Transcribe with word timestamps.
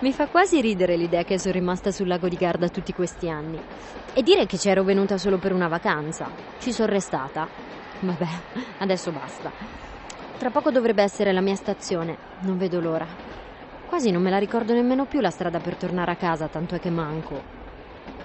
Mi 0.00 0.14
fa 0.14 0.26
quasi 0.28 0.62
ridere 0.62 0.96
l'idea 0.96 1.24
che 1.24 1.38
sono 1.38 1.52
rimasta 1.52 1.90
sul 1.90 2.08
lago 2.08 2.26
di 2.26 2.36
Garda 2.36 2.70
tutti 2.70 2.90
questi 2.90 3.28
anni. 3.28 3.60
E 4.14 4.22
dire 4.22 4.46
che 4.46 4.56
c'ero 4.56 4.82
venuta 4.82 5.18
solo 5.18 5.36
per 5.36 5.52
una 5.52 5.68
vacanza. 5.68 6.30
Ci 6.58 6.72
sono 6.72 6.90
restata. 6.90 7.46
Vabbè, 8.00 8.26
adesso 8.78 9.10
basta. 9.10 9.52
Tra 10.38 10.48
poco 10.48 10.70
dovrebbe 10.70 11.02
essere 11.02 11.34
la 11.34 11.42
mia 11.42 11.54
stazione. 11.54 12.16
Non 12.44 12.56
vedo 12.56 12.80
l'ora. 12.80 13.06
Quasi 13.84 14.10
non 14.10 14.22
me 14.22 14.30
la 14.30 14.38
ricordo 14.38 14.72
nemmeno 14.72 15.04
più 15.04 15.20
la 15.20 15.28
strada 15.28 15.58
per 15.58 15.76
tornare 15.76 16.12
a 16.12 16.16
casa, 16.16 16.48
tanto 16.48 16.76
è 16.76 16.78
che 16.78 16.90
manco. 16.90 17.42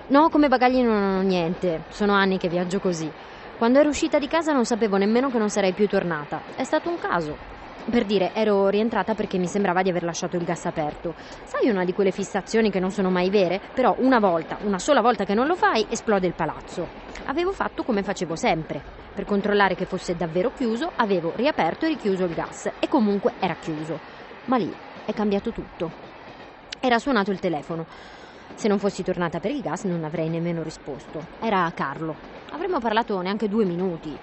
No, 0.08 0.30
come 0.30 0.48
bagagli 0.48 0.82
non 0.82 1.18
ho 1.18 1.22
niente. 1.24 1.82
Sono 1.90 2.14
anni 2.14 2.38
che 2.38 2.48
viaggio 2.48 2.80
così. 2.80 3.12
Quando 3.58 3.80
ero 3.80 3.90
uscita 3.90 4.18
di 4.18 4.28
casa 4.28 4.54
non 4.54 4.64
sapevo 4.64 4.96
nemmeno 4.96 5.30
che 5.30 5.40
non 5.40 5.50
sarei 5.50 5.74
più 5.74 5.88
tornata. 5.88 6.42
È 6.56 6.64
stato 6.64 6.90
un 6.90 6.98
caso. 6.98 7.38
Per 7.84 8.06
dire, 8.06 8.32
ero 8.34 8.68
rientrata 8.70 9.14
perché 9.14 9.38
mi 9.38 9.48
sembrava 9.48 9.82
di 9.82 9.90
aver 9.90 10.04
lasciato 10.04 10.38
il 10.38 10.44
gas 10.44 10.66
aperto. 10.66 11.14
Sai 11.44 11.70
una 11.70 11.84
di 11.84 11.94
quelle 11.94 12.12
fissazioni 12.12 12.72
che 12.72 12.80
non 12.80 12.92
sono 12.92 13.10
mai 13.10 13.30
vere? 13.30 13.62
Però 13.74 13.96
una 14.00 14.20
volta, 14.20 14.58
una 14.62 14.80
sola 14.80 15.02
volta 15.02 15.24
che 15.24 15.34
non 15.34 15.48
lo 15.48 15.56
fai, 15.56 15.86
esplode 15.90 16.28
il 16.28 16.34
palazzo. 16.34 16.88
Avevo 17.26 17.52
fatto 17.52 17.84
come 17.84 18.02
facevo 18.02 18.36
sempre. 18.36 18.82
Per 19.14 19.26
controllare 19.26 19.76
che 19.76 19.86
fosse 19.86 20.16
davvero 20.16 20.52
chiuso, 20.52 20.92
avevo 20.96 21.34
riaperto 21.36 21.86
e 21.86 21.90
richiuso 21.90 22.24
il 22.26 22.34
gas. 22.34 22.70
E 22.80 22.88
comunque 22.88 23.34
era 23.40 23.56
chiuso. 23.56 24.00
Ma 24.46 24.58
lì 24.58 24.72
è 25.06 25.14
cambiato 25.14 25.52
tutto. 25.52 25.92
Era 26.80 27.00
suonato 27.00 27.32
il 27.32 27.40
telefono. 27.40 27.86
Se 28.56 28.68
non 28.68 28.80
fossi 28.80 29.04
tornata 29.04 29.40
per 29.40 29.52
il 29.52 29.62
gas 29.62 29.84
non 29.84 30.04
avrei 30.04 30.30
nemmeno 30.30 30.64
risposto. 30.64 31.22
Era 31.42 31.72
Carlo. 31.76 32.16
Avremmo 32.52 32.80
parlato 32.80 33.20
neanche 33.22 33.48
due 33.48 33.66
minuti. 33.66 34.18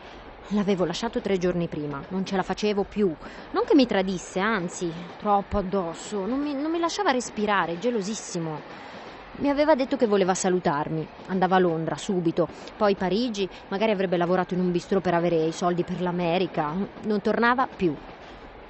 L'avevo 0.48 0.84
lasciato 0.84 1.20
tre 1.20 1.38
giorni 1.38 1.66
prima, 1.68 2.02
non 2.08 2.26
ce 2.26 2.36
la 2.36 2.42
facevo 2.42 2.84
più. 2.84 3.06
Non 3.52 3.64
che 3.64 3.74
mi 3.74 3.86
tradisse, 3.86 4.40
anzi, 4.40 4.92
troppo 5.16 5.56
addosso. 5.56 6.26
Non 6.26 6.40
mi, 6.40 6.52
non 6.54 6.70
mi 6.70 6.78
lasciava 6.78 7.10
respirare, 7.10 7.78
gelosissimo. 7.78 8.58
Mi 9.38 9.48
aveva 9.48 9.74
detto 9.74 9.96
che 9.96 10.06
voleva 10.06 10.34
salutarmi. 10.34 11.06
Andava 11.28 11.56
a 11.56 11.58
Londra 11.58 11.96
subito, 11.96 12.48
poi 12.76 12.94
Parigi, 12.96 13.48
magari 13.68 13.92
avrebbe 13.92 14.18
lavorato 14.18 14.52
in 14.52 14.60
un 14.60 14.70
bistro 14.70 15.00
per 15.00 15.14
avere 15.14 15.36
i 15.46 15.52
soldi 15.52 15.84
per 15.84 16.02
l'America. 16.02 16.74
Non 17.04 17.20
tornava 17.22 17.66
più. 17.74 17.94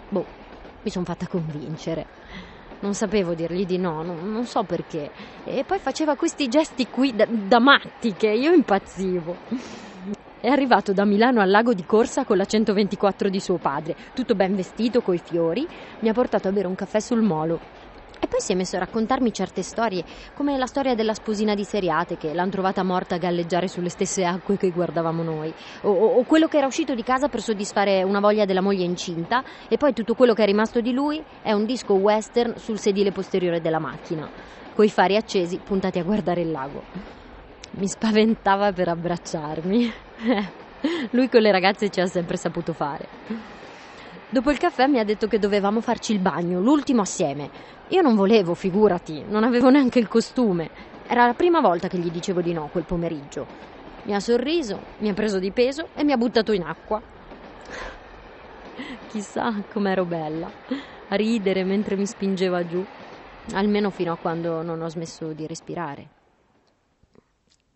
Boh, 0.09 0.27
mi 0.83 0.91
sono 0.91 1.05
fatta 1.05 1.27
convincere. 1.27 2.07
Non 2.81 2.95
sapevo 2.95 3.35
dirgli 3.35 3.65
di 3.65 3.79
no, 3.79 4.03
non, 4.03 4.31
non, 4.31 4.45
so 4.45 4.63
perché. 4.65 5.11
E 5.45 5.65
poi 5.65 5.79
faceva 5.79 6.17
questi 6.17 6.49
gesti 6.49 6.87
qui 6.89 7.15
da, 7.15 7.27
da 7.29 7.59
matti 7.59 8.13
che 8.13 8.29
io 8.29 8.53
impazzivo. 8.53 9.37
È 10.43 10.49
arrivato 10.49 10.93
da 10.93 11.05
Milano 11.05 11.41
al 11.41 11.51
lago 11.51 11.73
di 11.73 11.85
Corsa 11.85 12.25
con 12.25 12.37
la 12.37 12.45
124 12.45 13.29
di 13.29 13.39
suo 13.39 13.59
padre, 13.59 13.95
tutto 14.13 14.35
ben 14.35 14.57
vestito 14.57 15.01
coi 15.01 15.19
fiori, 15.19 15.65
mi 16.01 16.09
ha 16.09 16.13
portato 16.13 16.49
a 16.49 16.51
bere 16.51 16.67
un 16.67 16.75
caffè 16.75 16.99
sul 16.99 17.23
molo. 17.23 17.61
E 18.19 18.27
poi 18.27 18.41
si 18.41 18.51
è 18.51 18.57
messo 18.57 18.75
a 18.75 18.81
raccontarmi 18.81 19.33
certe 19.33 19.63
storie, 19.63 20.03
come 20.35 20.59
la 20.59 20.67
storia 20.67 20.97
della 20.97 21.15
sposina 21.15 21.55
di 21.55 21.63
Seriate 21.63 22.17
che 22.17 22.35
l'hanno 22.35 22.51
trovata 22.51 22.83
morta 22.83 23.15
a 23.15 23.19
galleggiare 23.19 23.69
sulle 23.69 23.89
stesse 23.89 24.25
acque 24.25 24.57
che 24.57 24.73
guardavamo 24.73 25.23
noi, 25.23 25.55
o, 25.83 25.91
o, 25.91 26.25
quello 26.25 26.49
che 26.49 26.57
era 26.57 26.67
uscito 26.67 26.97
di 26.97 27.05
casa 27.05 27.29
per 27.29 27.41
soddisfare 27.41 28.03
una 28.03 28.19
voglia 28.19 28.45
della 28.45 28.61
moglie 28.61 28.83
incinta, 28.83 29.45
e 29.69 29.77
poi 29.77 29.93
tutto 29.93 30.15
quello 30.15 30.35
che 30.35 30.43
è 30.43 30.47
rimasto 30.47 30.81
di 30.81 30.93
lui 30.93 31.23
è 31.41 31.53
un 31.53 31.67
disco 31.67 31.93
western 31.93 32.57
sul 32.57 32.81
sedile 32.81 33.13
posteriore 33.13 33.61
della 33.61 33.79
macchina, 33.79 34.29
coi 34.75 34.91
fari 34.91 35.15
accesi 35.15 35.61
puntati 35.63 36.01
a 36.01 36.03
guardare 36.03 36.41
il 36.41 36.51
lago. 36.51 36.83
Mi 37.75 37.87
spaventava 37.87 38.73
per 38.73 38.89
abbracciarmi. 38.89 40.11
Lui 41.13 41.29
con 41.29 41.41
le 41.41 41.51
ragazze 41.51 41.89
ci 41.89 42.01
ha 42.01 42.07
sempre 42.07 42.37
saputo 42.37 42.73
fare. 42.73 43.07
Dopo 44.31 44.51
il 44.51 44.59
caffè 44.59 44.87
mi 44.87 44.99
ha 44.99 45.05
detto 45.05 45.27
che 45.27 45.39
dovevamo 45.39 45.81
farci 45.81 46.13
il 46.13 46.19
bagno, 46.19 46.61
l'ultimo 46.61 47.03
assieme. 47.03 47.51
Io 47.89 48.01
non 48.01 48.15
volevo, 48.15 48.55
figurati, 48.55 49.23
non 49.29 49.45
avevo 49.45 49.69
neanche 49.69 49.99
il 49.99 50.09
costume. 50.09 50.71
Era 51.07 51.27
la 51.27 51.35
prima 51.35 51.61
volta 51.61 51.89
che 51.89 51.99
gli 51.99 52.11
dicevo 52.11 52.41
di 52.41 52.53
no 52.53 52.69
quel 52.73 52.85
pomeriggio. 52.85 53.47
Mi 54.05 54.15
ha 54.15 54.21
sorriso, 54.21 54.79
mi 54.99 55.11
ha 55.11 55.15
preso 55.15 55.39
di 55.39 55.53
peso 55.53 55.89
e 55.95 56.03
mi 56.03 56.13
ha 56.13 56.17
buttato 56.17 56.53
in 56.53 56.63
acqua. 56.63 57.01
Chissà 59.11 59.53
com'ero 59.71 60.07
bella, 60.07 60.51
a 61.09 61.15
ridere 61.15 61.63
mentre 61.65 61.97
mi 61.97 62.07
spingeva 62.07 62.65
giù, 62.65 62.83
almeno 63.53 63.91
fino 63.91 64.13
a 64.13 64.17
quando 64.17 64.63
non 64.63 64.81
ho 64.81 64.89
smesso 64.89 65.35
di 65.35 65.47
respirare. 65.47 66.09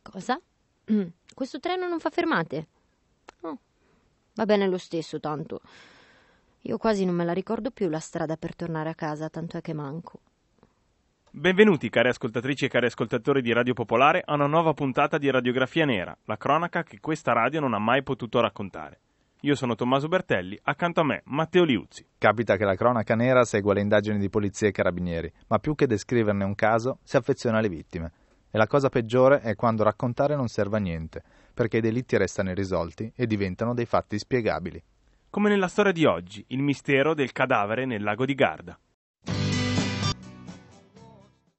Cosa? 0.02 0.40
Mm. 0.92 1.06
Questo 1.34 1.58
treno 1.58 1.88
non 1.88 1.98
fa 1.98 2.10
fermate? 2.10 2.66
Oh, 3.40 3.58
va 4.34 4.44
bene 4.44 4.68
lo 4.68 4.78
stesso, 4.78 5.18
tanto. 5.18 5.60
Io 6.62 6.78
quasi 6.78 7.04
non 7.04 7.14
me 7.14 7.24
la 7.24 7.32
ricordo 7.32 7.70
più 7.70 7.88
la 7.88 7.98
strada 7.98 8.36
per 8.36 8.54
tornare 8.54 8.90
a 8.90 8.94
casa, 8.94 9.28
tanto 9.28 9.56
è 9.56 9.60
che 9.60 9.72
manco. 9.72 10.20
Benvenuti, 11.30 11.90
cari 11.90 12.08
ascoltatrici 12.08 12.64
e 12.64 12.68
cari 12.68 12.86
ascoltatori 12.86 13.42
di 13.42 13.52
Radio 13.52 13.74
Popolare, 13.74 14.22
a 14.24 14.34
una 14.34 14.46
nuova 14.46 14.72
puntata 14.74 15.18
di 15.18 15.28
Radiografia 15.28 15.84
Nera, 15.84 16.16
la 16.24 16.36
cronaca 16.36 16.82
che 16.82 17.00
questa 17.00 17.32
radio 17.32 17.60
non 17.60 17.74
ha 17.74 17.78
mai 17.78 18.02
potuto 18.02 18.40
raccontare. 18.40 19.00
Io 19.40 19.54
sono 19.54 19.74
Tommaso 19.74 20.08
Bertelli, 20.08 20.58
accanto 20.62 21.00
a 21.00 21.04
me 21.04 21.22
Matteo 21.26 21.64
Liuzzi. 21.64 22.06
Capita 22.16 22.56
che 22.56 22.64
la 22.64 22.74
cronaca 22.74 23.14
nera 23.14 23.44
segua 23.44 23.74
le 23.74 23.82
indagini 23.82 24.18
di 24.18 24.30
polizia 24.30 24.68
e 24.68 24.72
carabinieri, 24.72 25.30
ma 25.48 25.58
più 25.58 25.74
che 25.74 25.86
descriverne 25.86 26.44
un 26.44 26.54
caso, 26.54 27.00
si 27.02 27.16
affeziona 27.16 27.58
alle 27.58 27.68
vittime. 27.68 28.12
E 28.56 28.58
la 28.58 28.66
cosa 28.66 28.88
peggiore 28.88 29.40
è 29.40 29.54
quando 29.54 29.82
raccontare 29.82 30.34
non 30.34 30.48
serve 30.48 30.78
a 30.78 30.80
niente, 30.80 31.22
perché 31.52 31.76
i 31.76 31.82
delitti 31.82 32.16
restano 32.16 32.48
irrisolti 32.48 33.12
e 33.14 33.26
diventano 33.26 33.74
dei 33.74 33.84
fatti 33.84 34.18
spiegabili. 34.18 34.82
Come 35.28 35.50
nella 35.50 35.68
storia 35.68 35.92
di 35.92 36.06
oggi, 36.06 36.42
il 36.48 36.62
mistero 36.62 37.12
del 37.12 37.32
cadavere 37.32 37.84
nel 37.84 38.02
lago 38.02 38.24
di 38.24 38.34
Garda. 38.34 38.78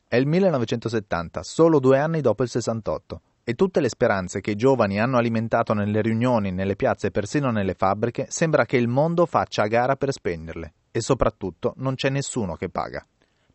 È 0.07 0.15
il 0.15 0.25
1970, 0.25 1.43
solo 1.43 1.77
due 1.79 1.99
anni 1.99 2.21
dopo 2.21 2.41
il 2.41 2.49
68, 2.49 3.21
e 3.43 3.53
tutte 3.53 3.79
le 3.79 3.89
speranze 3.89 4.41
che 4.41 4.49
i 4.49 4.55
giovani 4.55 4.99
hanno 4.99 5.17
alimentato 5.17 5.75
nelle 5.75 6.01
riunioni, 6.01 6.51
nelle 6.51 6.75
piazze 6.75 7.07
e 7.07 7.11
persino 7.11 7.51
nelle 7.51 7.75
fabbriche, 7.75 8.25
sembra 8.29 8.65
che 8.65 8.77
il 8.77 8.87
mondo 8.87 9.27
faccia 9.27 9.61
a 9.61 9.67
gara 9.67 9.95
per 9.97 10.11
spegnerle. 10.11 10.73
E 10.89 10.99
soprattutto 11.01 11.73
non 11.77 11.93
c'è 11.93 12.09
nessuno 12.09 12.55
che 12.55 12.69
paga. 12.69 13.05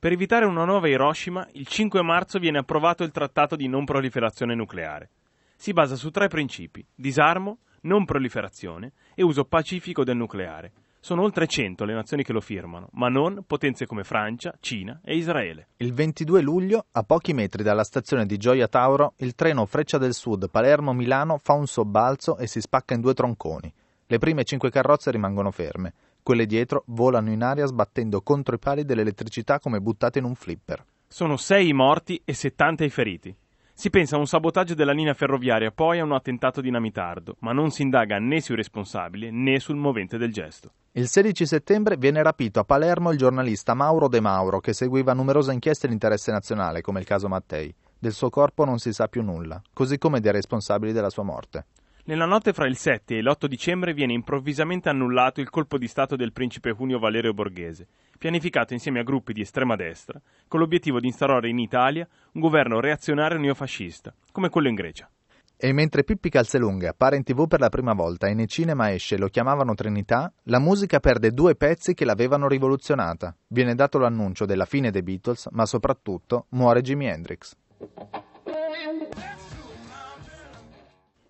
Per 0.02 0.10
evitare 0.10 0.46
una 0.46 0.64
nuova 0.64 0.88
Hiroshima, 0.88 1.46
il 1.52 1.64
5 1.64 2.02
marzo 2.02 2.40
viene 2.40 2.58
approvato 2.58 3.04
il 3.04 3.12
Trattato 3.12 3.54
di 3.54 3.68
non 3.68 3.84
proliferazione 3.84 4.52
nucleare. 4.56 5.10
Si 5.54 5.72
basa 5.72 5.94
su 5.94 6.10
tre 6.10 6.26
principi: 6.26 6.84
disarmo, 6.92 7.58
non 7.82 8.04
proliferazione 8.04 8.94
e 9.14 9.22
uso 9.22 9.44
pacifico 9.44 10.02
del 10.02 10.16
nucleare. 10.16 10.72
Sono 10.98 11.22
oltre 11.22 11.46
100 11.46 11.84
le 11.84 11.94
nazioni 11.94 12.24
che 12.24 12.32
lo 12.32 12.40
firmano, 12.40 12.88
ma 12.94 13.06
non 13.06 13.44
potenze 13.46 13.86
come 13.86 14.02
Francia, 14.02 14.52
Cina 14.58 15.00
e 15.04 15.14
Israele. 15.14 15.68
Il 15.76 15.94
22 15.94 16.40
luglio, 16.40 16.86
a 16.90 17.04
pochi 17.04 17.32
metri 17.32 17.62
dalla 17.62 17.84
stazione 17.84 18.26
di 18.26 18.38
Gioia 18.38 18.66
Tauro, 18.66 19.12
il 19.18 19.36
treno 19.36 19.66
Freccia 19.66 19.98
del 19.98 20.14
Sud 20.14 20.50
Palermo-Milano 20.50 21.38
fa 21.38 21.52
un 21.52 21.68
sobbalzo 21.68 22.38
e 22.38 22.48
si 22.48 22.60
spacca 22.60 22.94
in 22.94 23.02
due 23.02 23.14
tronconi. 23.14 23.72
Le 24.04 24.18
prime 24.18 24.42
cinque 24.42 24.68
carrozze 24.68 25.12
rimangono 25.12 25.52
ferme. 25.52 25.94
Quelle 26.24 26.46
dietro 26.46 26.84
volano 26.86 27.32
in 27.32 27.42
aria 27.42 27.66
sbattendo 27.66 28.22
contro 28.22 28.54
i 28.54 28.58
pali 28.60 28.84
dell'elettricità 28.84 29.58
come 29.58 29.80
buttate 29.80 30.20
in 30.20 30.24
un 30.24 30.36
flipper. 30.36 30.84
Sono 31.08 31.36
sei 31.36 31.68
i 31.68 31.72
morti 31.72 32.22
e 32.24 32.32
70 32.32 32.84
i 32.84 32.90
feriti. 32.90 33.36
Si 33.74 33.90
pensa 33.90 34.14
a 34.14 34.20
un 34.20 34.28
sabotaggio 34.28 34.74
della 34.74 34.92
linea 34.92 35.14
ferroviaria, 35.14 35.72
poi 35.72 35.98
a 35.98 36.04
un 36.04 36.12
attentato 36.12 36.60
dinamitardo, 36.60 37.36
ma 37.40 37.52
non 37.52 37.72
si 37.72 37.82
indaga 37.82 38.20
né 38.20 38.40
sui 38.40 38.54
responsabili 38.54 39.32
né 39.32 39.58
sul 39.58 39.74
movente 39.74 40.16
del 40.16 40.32
gesto. 40.32 40.70
Il 40.92 41.08
16 41.08 41.44
settembre 41.44 41.96
viene 41.96 42.22
rapito 42.22 42.60
a 42.60 42.64
Palermo 42.64 43.10
il 43.10 43.18
giornalista 43.18 43.74
Mauro 43.74 44.06
De 44.06 44.20
Mauro, 44.20 44.60
che 44.60 44.74
seguiva 44.74 45.14
numerose 45.14 45.52
inchieste 45.52 45.88
di 45.88 45.92
interesse 45.92 46.30
nazionale, 46.30 46.82
come 46.82 47.00
il 47.00 47.06
caso 47.06 47.26
Mattei. 47.26 47.74
Del 47.98 48.12
suo 48.12 48.30
corpo 48.30 48.64
non 48.64 48.78
si 48.78 48.92
sa 48.92 49.08
più 49.08 49.22
nulla, 49.22 49.60
così 49.72 49.98
come 49.98 50.20
dei 50.20 50.30
responsabili 50.30 50.92
della 50.92 51.10
sua 51.10 51.24
morte. 51.24 51.66
Nella 52.04 52.24
notte 52.26 52.52
fra 52.52 52.66
il 52.66 52.76
7 52.76 53.16
e 53.16 53.22
l'8 53.22 53.46
dicembre 53.46 53.94
viene 53.94 54.12
improvvisamente 54.12 54.88
annullato 54.88 55.40
il 55.40 55.50
colpo 55.50 55.78
di 55.78 55.86
Stato 55.86 56.16
del 56.16 56.32
principe 56.32 56.74
Junio 56.74 56.98
Valerio 56.98 57.32
Borghese, 57.32 57.86
pianificato 58.18 58.72
insieme 58.72 58.98
a 58.98 59.04
gruppi 59.04 59.32
di 59.32 59.42
estrema 59.42 59.76
destra, 59.76 60.20
con 60.48 60.58
l'obiettivo 60.58 60.98
di 60.98 61.06
instaurare 61.06 61.48
in 61.48 61.60
Italia 61.60 62.08
un 62.32 62.40
governo 62.40 62.80
reazionario 62.80 63.38
neofascista, 63.38 64.12
come 64.32 64.48
quello 64.48 64.66
in 64.66 64.74
Grecia. 64.74 65.08
E 65.56 65.72
mentre 65.72 66.02
Pippi 66.02 66.28
Calzelunghe 66.28 66.88
appare 66.88 67.14
in 67.14 67.22
tv 67.22 67.46
per 67.46 67.60
la 67.60 67.68
prima 67.68 67.92
volta 67.92 68.26
e 68.26 68.34
nei 68.34 68.48
cinema 68.48 68.92
esce 68.92 69.16
lo 69.16 69.28
chiamavano 69.28 69.74
Trinità, 69.74 70.32
la 70.46 70.58
musica 70.58 70.98
perde 70.98 71.30
due 71.30 71.54
pezzi 71.54 71.94
che 71.94 72.04
l'avevano 72.04 72.48
rivoluzionata. 72.48 73.32
Viene 73.46 73.76
dato 73.76 73.98
l'annuncio 73.98 74.44
della 74.44 74.64
fine 74.64 74.90
dei 74.90 75.04
Beatles, 75.04 75.46
ma 75.52 75.66
soprattutto 75.66 76.46
muore 76.48 76.80
Jimi 76.80 77.06
Hendrix. 77.06 77.56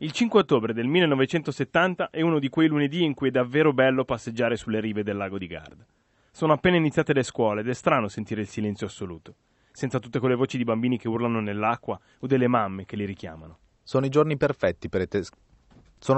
Il 0.02 0.10
5 0.10 0.40
ottobre 0.40 0.72
del 0.72 0.88
1970 0.88 2.10
è 2.10 2.22
uno 2.22 2.40
di 2.40 2.48
quei 2.48 2.66
lunedì 2.66 3.04
in 3.04 3.14
cui 3.14 3.28
è 3.28 3.30
davvero 3.30 3.72
bello 3.72 4.04
passeggiare 4.04 4.56
sulle 4.56 4.80
rive 4.80 5.04
del 5.04 5.16
lago 5.16 5.38
di 5.38 5.46
Garda. 5.46 5.86
Sono 6.32 6.54
appena 6.54 6.76
iniziate 6.76 7.12
le 7.12 7.22
scuole 7.22 7.60
ed 7.60 7.68
è 7.68 7.72
strano 7.72 8.08
sentire 8.08 8.40
il 8.40 8.48
silenzio 8.48 8.88
assoluto, 8.88 9.36
senza 9.70 10.00
tutte 10.00 10.18
quelle 10.18 10.34
voci 10.34 10.56
di 10.56 10.64
bambini 10.64 10.98
che 10.98 11.06
urlano 11.06 11.40
nell'acqua 11.40 12.00
o 12.18 12.26
delle 12.26 12.48
mamme 12.48 12.84
che 12.84 12.96
li 12.96 13.04
richiamano. 13.04 13.58
Sono 13.84 14.08
giorni 14.08 14.36
perfetti 14.36 14.88
per 14.88 15.02
i 15.02 15.06
tes- 15.06 15.30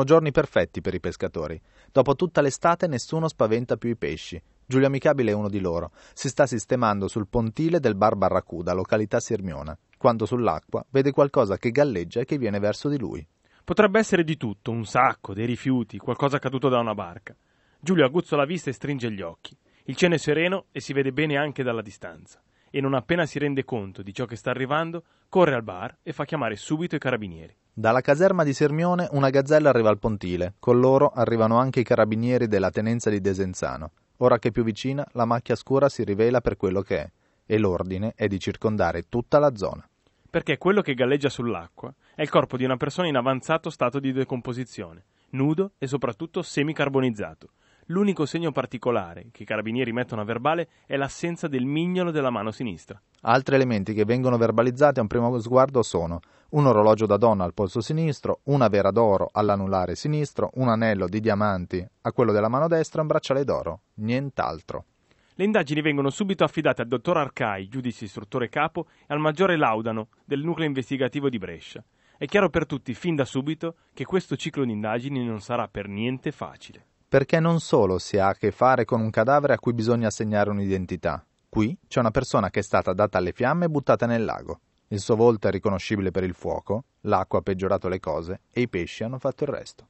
giorni 0.05 0.31
perfetti 0.31 0.81
per 0.81 0.95
i 0.95 1.01
pescatori. 1.01 1.61
Dopo 1.93 2.15
tutta 2.15 2.41
l'estate 2.41 2.87
nessuno 2.87 3.29
spaventa 3.29 3.77
più 3.77 3.91
i 3.91 3.97
pesci. 3.97 4.43
Giulio 4.65 4.87
Amicabile 4.87 5.33
è 5.33 5.35
uno 5.35 5.51
di 5.51 5.61
loro. 5.61 5.91
Si 6.15 6.31
sta 6.31 6.47
sistemando 6.47 7.07
sul 7.07 7.29
pontile 7.29 7.81
del 7.81 7.97
Bar 7.97 8.17
Barracuda, 8.17 8.73
località 8.73 9.21
Sirmiona, 9.21 9.77
quando 9.99 10.25
sull'acqua 10.25 10.83
vede 10.89 11.11
qualcosa 11.11 11.59
che 11.59 11.71
galleggia 11.71 12.21
e 12.21 12.25
che 12.25 12.39
viene 12.39 12.59
verso 12.59 12.89
di 12.89 12.97
lui. 12.99 13.29
Potrebbe 13.65 13.99
essere 13.99 14.25
di 14.25 14.37
tutto, 14.37 14.71
un 14.71 14.85
sacco, 14.85 15.33
dei 15.33 15.47
rifiuti, 15.47 15.97
qualcosa 15.97 16.39
caduto 16.39 16.69
da 16.69 16.79
una 16.81 16.95
barca. 16.95 17.35
Giulio 17.81 18.05
aguzza 18.05 18.37
la 18.37 18.45
vista 18.45 18.69
e 18.69 18.75
stringe 18.75 19.11
gli 19.11 19.23
occhi. 19.23 19.57
Il 19.85 19.97
cielo 19.97 20.17
è 20.17 20.19
sereno 20.19 20.67
e 20.71 20.81
si 20.81 20.93
vede 20.93 21.13
bene 21.13 21.39
anche 21.39 21.63
dalla 21.63 21.81
distanza. 21.81 22.43
E 22.69 22.83
non 22.83 22.93
appena 22.93 23.25
si 23.25 23.39
rende 23.39 23.65
conto 23.65 24.03
di 24.03 24.13
ciò 24.13 24.27
che 24.27 24.37
sta 24.37 24.51
arrivando, 24.51 25.05
corre 25.31 25.55
al 25.55 25.63
bar 25.63 25.97
e 26.03 26.13
fa 26.13 26.27
chiamare 26.27 26.57
subito 26.57 26.95
i 26.95 26.99
carabinieri. 26.99 27.57
Dalla 27.73 28.03
caserma 28.03 28.45
di 28.45 28.53
Sirmione 28.53 29.09
una 29.13 29.31
gazzella 29.31 29.71
arriva 29.71 29.89
al 29.89 29.99
pontile. 29.99 30.57
Con 30.59 30.79
loro 30.79 31.09
arrivano 31.09 31.57
anche 31.57 31.81
i 31.81 31.85
carabinieri 31.85 32.47
della 32.47 32.71
tenenza 32.71 33.09
di 33.09 33.23
Desenzano. 33.23 33.93
Ora 34.19 34.39
che 34.39 34.49
è 34.49 34.53
più 34.53 34.63
vicina, 34.63 35.07
la 35.13 35.25
macchia 35.25 35.57
scura 35.57 35.89
si 35.89 36.05
rivela 36.05 36.43
per 36.43 36.59
quello 36.59 36.83
che 36.83 36.99
è, 36.99 37.11
e 37.47 37.59
l'ordine 37.59 38.13
è 38.15 38.27
di 38.27 38.39
circondare 38.39 39.09
tutta 39.09 39.39
la 39.39 39.57
zona. 39.57 39.89
Perché 40.35 40.59
quello 40.59 40.81
che 40.81 40.95
galleggia 40.95 41.29
sull'acqua 41.29 41.95
è 42.13 42.23
il 42.23 42.29
corpo 42.29 42.57
di 42.57 42.65
una 42.65 42.77
persona 42.77 43.07
in 43.07 43.15
avanzato 43.15 43.71
stato 43.71 44.01
di 44.01 44.11
decomposizione, 44.11 45.05
nudo 45.31 45.75
e 45.79 45.87
soprattutto 45.87 46.43
semicarbonizzato. 46.43 47.51
L'unico 47.87 48.27
segno 48.27 48.51
particolare 48.51 49.29
che 49.31 49.45
i 49.45 49.47
carabinieri 49.47 49.93
mettono 49.93 50.23
a 50.23 50.25
verbale 50.25 50.71
è 50.87 50.97
l'assenza 50.97 51.47
del 51.47 51.67
mignolo 51.67 52.11
della 52.11 52.31
mano 52.31 52.51
sinistra. 52.51 53.01
Altri 53.21 53.55
elementi 53.55 53.95
che 53.95 54.05
vengono 54.05 54.37
verbalizzati 54.37 54.99
a 54.99 55.03
un 55.03 55.09
primo 55.09 55.39
sguardo 55.39 55.85
sono 55.85 56.19
un 56.49 56.67
orologio 56.67 57.07
da 57.07 57.17
donna 57.17 57.45
al 57.45 57.55
polso 57.55 57.81
sinistro, 57.81 58.41
una 58.47 58.67
vera 58.67 58.91
d'oro 58.91 59.29
all'anulare 59.31 59.95
sinistro, 59.95 60.51
un 60.55 60.69
anello 60.69 61.07
di 61.07 61.21
diamanti 61.21 61.87
a 62.01 62.11
quello 62.11 62.33
della 62.33 62.49
mano 62.49 62.67
destra 62.67 62.99
e 62.99 63.03
un 63.03 63.07
bracciale 63.07 63.45
d'oro. 63.45 63.83
Nient'altro. 63.99 64.87
Le 65.35 65.45
indagini 65.45 65.81
vengono 65.81 66.11
subito 66.11 66.45
affidate 66.45 66.83
al 66.83 66.89
dottor 66.89 67.19
Arcai, 67.19 67.69
giudice 67.69 68.05
istruttore 68.05 68.49
capo, 68.49 68.87
e 69.01 69.07
al 69.09 69.19
maggiore 69.19 69.57
Laudano 69.57 70.09
del 70.25 70.43
nucleo 70.43 70.67
investigativo 70.67 71.29
di 71.29 71.39
Brescia. 71.39 71.85
È 72.17 72.27
chiaro 72.27 72.49
per 72.49 72.67
tutti 72.67 72.95
fin 72.95 73.17
da 73.17 73.25
subito 73.25 73.77
che 73.93 74.05
questo 74.05 74.37
ciclo 74.37 74.65
di 74.65 74.73
indagini 74.73 75.25
non 75.25 75.41
sarà 75.41 75.69
per 75.69 75.89
niente 75.89 76.31
facile 76.31 76.87
perché 77.15 77.39
non 77.39 77.61
solo 77.61 78.01
si 78.01 78.19
ha 78.19 78.31
a 78.31 78.35
che 78.35 78.51
fare 78.51 78.85
con 78.85 79.01
un 79.01 79.11
cadavere 79.11 79.53
a 79.53 79.59
cui 79.61 79.73
bisogna 79.73 80.09
assegnare 80.09 80.51
un'identità. 80.51 81.25
Qui 81.49 81.79
c'è 81.87 82.01
una 82.01 82.11
persona 82.11 82.51
che 82.51 82.59
è 82.59 82.63
stata 82.65 82.93
data 82.93 83.19
alle 83.19 83.31
fiamme 83.31 83.67
e 83.67 83.69
buttata 83.69 84.05
nel 84.05 84.25
lago. 84.25 84.59
Il 84.89 84.99
suo 84.99 85.15
volto 85.15 85.47
è 85.47 85.53
riconoscibile 85.53 86.11
per 86.11 86.25
il 86.25 86.35
fuoco, 86.35 86.87
l'acqua 87.03 87.39
ha 87.39 87.43
peggiorato 87.43 87.87
le 87.87 88.01
cose 88.01 88.41
e 88.51 88.63
i 88.63 88.69
pesci 88.69 89.05
hanno 89.05 89.21
fatto 89.21 89.45
il 89.45 89.51
resto. 89.51 89.87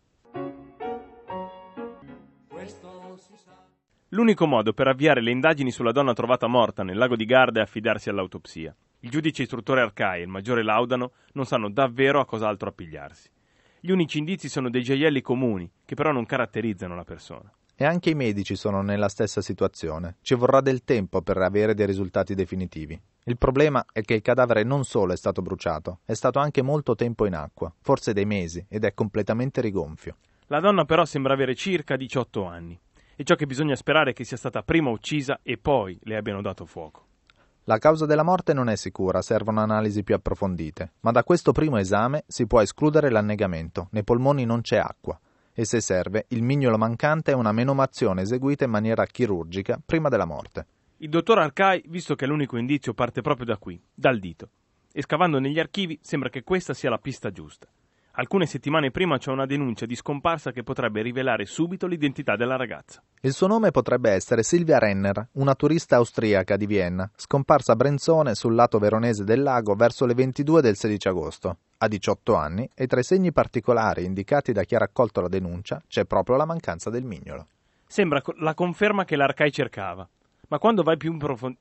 L'unico 4.14 4.46
modo 4.46 4.72
per 4.72 4.86
avviare 4.86 5.20
le 5.20 5.32
indagini 5.32 5.72
sulla 5.72 5.90
donna 5.90 6.12
trovata 6.12 6.46
morta 6.46 6.84
nel 6.84 6.96
lago 6.96 7.16
di 7.16 7.24
Garda 7.24 7.58
è 7.58 7.62
affidarsi 7.64 8.10
all'autopsia. 8.10 8.72
Il 9.00 9.10
giudice 9.10 9.42
istruttore 9.42 9.80
Arcai 9.80 10.20
e 10.20 10.22
il 10.22 10.28
maggiore 10.28 10.62
Laudano 10.62 11.14
non 11.32 11.46
sanno 11.46 11.68
davvero 11.68 12.20
a 12.20 12.24
cos'altro 12.24 12.68
appigliarsi. 12.68 13.28
Gli 13.80 13.90
unici 13.90 14.18
indizi 14.18 14.48
sono 14.48 14.70
dei 14.70 14.84
gioielli 14.84 15.20
comuni, 15.20 15.68
che 15.84 15.96
però 15.96 16.12
non 16.12 16.26
caratterizzano 16.26 16.94
la 16.94 17.02
persona. 17.02 17.52
E 17.74 17.84
anche 17.84 18.10
i 18.10 18.14
medici 18.14 18.54
sono 18.54 18.82
nella 18.82 19.08
stessa 19.08 19.40
situazione. 19.40 20.18
Ci 20.22 20.36
vorrà 20.36 20.60
del 20.60 20.84
tempo 20.84 21.20
per 21.20 21.38
avere 21.38 21.74
dei 21.74 21.86
risultati 21.86 22.36
definitivi. 22.36 22.96
Il 23.24 23.36
problema 23.36 23.84
è 23.92 24.02
che 24.02 24.14
il 24.14 24.22
cadavere 24.22 24.62
non 24.62 24.84
solo 24.84 25.12
è 25.12 25.16
stato 25.16 25.42
bruciato, 25.42 25.98
è 26.04 26.14
stato 26.14 26.38
anche 26.38 26.62
molto 26.62 26.94
tempo 26.94 27.26
in 27.26 27.34
acqua, 27.34 27.74
forse 27.80 28.12
dei 28.12 28.26
mesi, 28.26 28.64
ed 28.68 28.84
è 28.84 28.94
completamente 28.94 29.60
rigonfio. 29.60 30.18
La 30.46 30.60
donna 30.60 30.84
però 30.84 31.04
sembra 31.04 31.32
avere 31.32 31.56
circa 31.56 31.96
18 31.96 32.44
anni. 32.44 32.78
E 33.16 33.24
ciò 33.24 33.34
che 33.34 33.46
bisogna 33.46 33.76
sperare 33.76 34.10
è 34.10 34.12
che 34.12 34.24
sia 34.24 34.36
stata 34.36 34.62
prima 34.62 34.90
uccisa 34.90 35.40
e 35.42 35.56
poi 35.58 35.98
le 36.02 36.16
abbiano 36.16 36.42
dato 36.42 36.66
fuoco. 36.66 37.06
La 37.64 37.78
causa 37.78 38.06
della 38.06 38.22
morte 38.22 38.52
non 38.52 38.68
è 38.68 38.76
sicura, 38.76 39.22
servono 39.22 39.60
analisi 39.60 40.02
più 40.02 40.14
approfondite, 40.14 40.92
ma 41.00 41.12
da 41.12 41.24
questo 41.24 41.52
primo 41.52 41.78
esame 41.78 42.24
si 42.26 42.46
può 42.46 42.60
escludere 42.60 43.10
l'annegamento, 43.10 43.88
nei 43.92 44.04
polmoni 44.04 44.44
non 44.44 44.60
c'è 44.60 44.76
acqua 44.76 45.18
e 45.54 45.64
se 45.64 45.80
serve 45.80 46.26
il 46.28 46.42
mignolo 46.42 46.76
mancante 46.76 47.30
è 47.30 47.34
una 47.34 47.52
menomazione 47.52 48.22
eseguita 48.22 48.64
in 48.64 48.70
maniera 48.70 49.06
chirurgica 49.06 49.80
prima 49.84 50.08
della 50.08 50.24
morte. 50.24 50.66
Il 50.98 51.08
dottor 51.08 51.38
Arcai, 51.38 51.84
visto 51.86 52.16
che 52.16 52.26
l'unico 52.26 52.56
indizio 52.56 52.92
parte 52.92 53.20
proprio 53.20 53.46
da 53.46 53.56
qui, 53.56 53.80
dal 53.94 54.18
dito, 54.18 54.50
e 54.92 55.02
scavando 55.02 55.38
negli 55.38 55.60
archivi 55.60 55.98
sembra 56.02 56.28
che 56.28 56.42
questa 56.42 56.74
sia 56.74 56.90
la 56.90 56.98
pista 56.98 57.30
giusta. 57.30 57.68
Alcune 58.16 58.46
settimane 58.46 58.92
prima 58.92 59.18
c'è 59.18 59.32
una 59.32 59.44
denuncia 59.44 59.86
di 59.86 59.96
scomparsa 59.96 60.52
che 60.52 60.62
potrebbe 60.62 61.02
rivelare 61.02 61.46
subito 61.46 61.88
l'identità 61.88 62.36
della 62.36 62.54
ragazza. 62.54 63.02
Il 63.22 63.32
suo 63.32 63.48
nome 63.48 63.72
potrebbe 63.72 64.10
essere 64.10 64.44
Silvia 64.44 64.78
Renner, 64.78 65.30
una 65.32 65.56
turista 65.56 65.96
austriaca 65.96 66.56
di 66.56 66.66
Vienna, 66.66 67.10
scomparsa 67.16 67.72
a 67.72 67.76
Brenzone 67.76 68.36
sul 68.36 68.54
lato 68.54 68.78
veronese 68.78 69.24
del 69.24 69.42
lago 69.42 69.74
verso 69.74 70.06
le 70.06 70.14
22 70.14 70.62
del 70.62 70.76
16 70.76 71.08
agosto. 71.08 71.56
Ha 71.78 71.88
18 71.88 72.34
anni 72.36 72.70
e 72.72 72.86
tra 72.86 73.00
i 73.00 73.04
segni 73.04 73.32
particolari 73.32 74.04
indicati 74.04 74.52
da 74.52 74.62
chi 74.62 74.76
ha 74.76 74.78
raccolto 74.78 75.20
la 75.20 75.28
denuncia 75.28 75.82
c'è 75.88 76.04
proprio 76.04 76.36
la 76.36 76.46
mancanza 76.46 76.90
del 76.90 77.02
mignolo. 77.02 77.48
Sembra 77.84 78.22
la 78.36 78.54
conferma 78.54 79.04
che 79.04 79.16
l'Arcai 79.16 79.50
cercava, 79.50 80.08
ma 80.46 80.58
quando 80.60 80.84
vai 80.84 80.96
più 80.96 81.10
in 81.10 81.18
profondità 81.18 81.60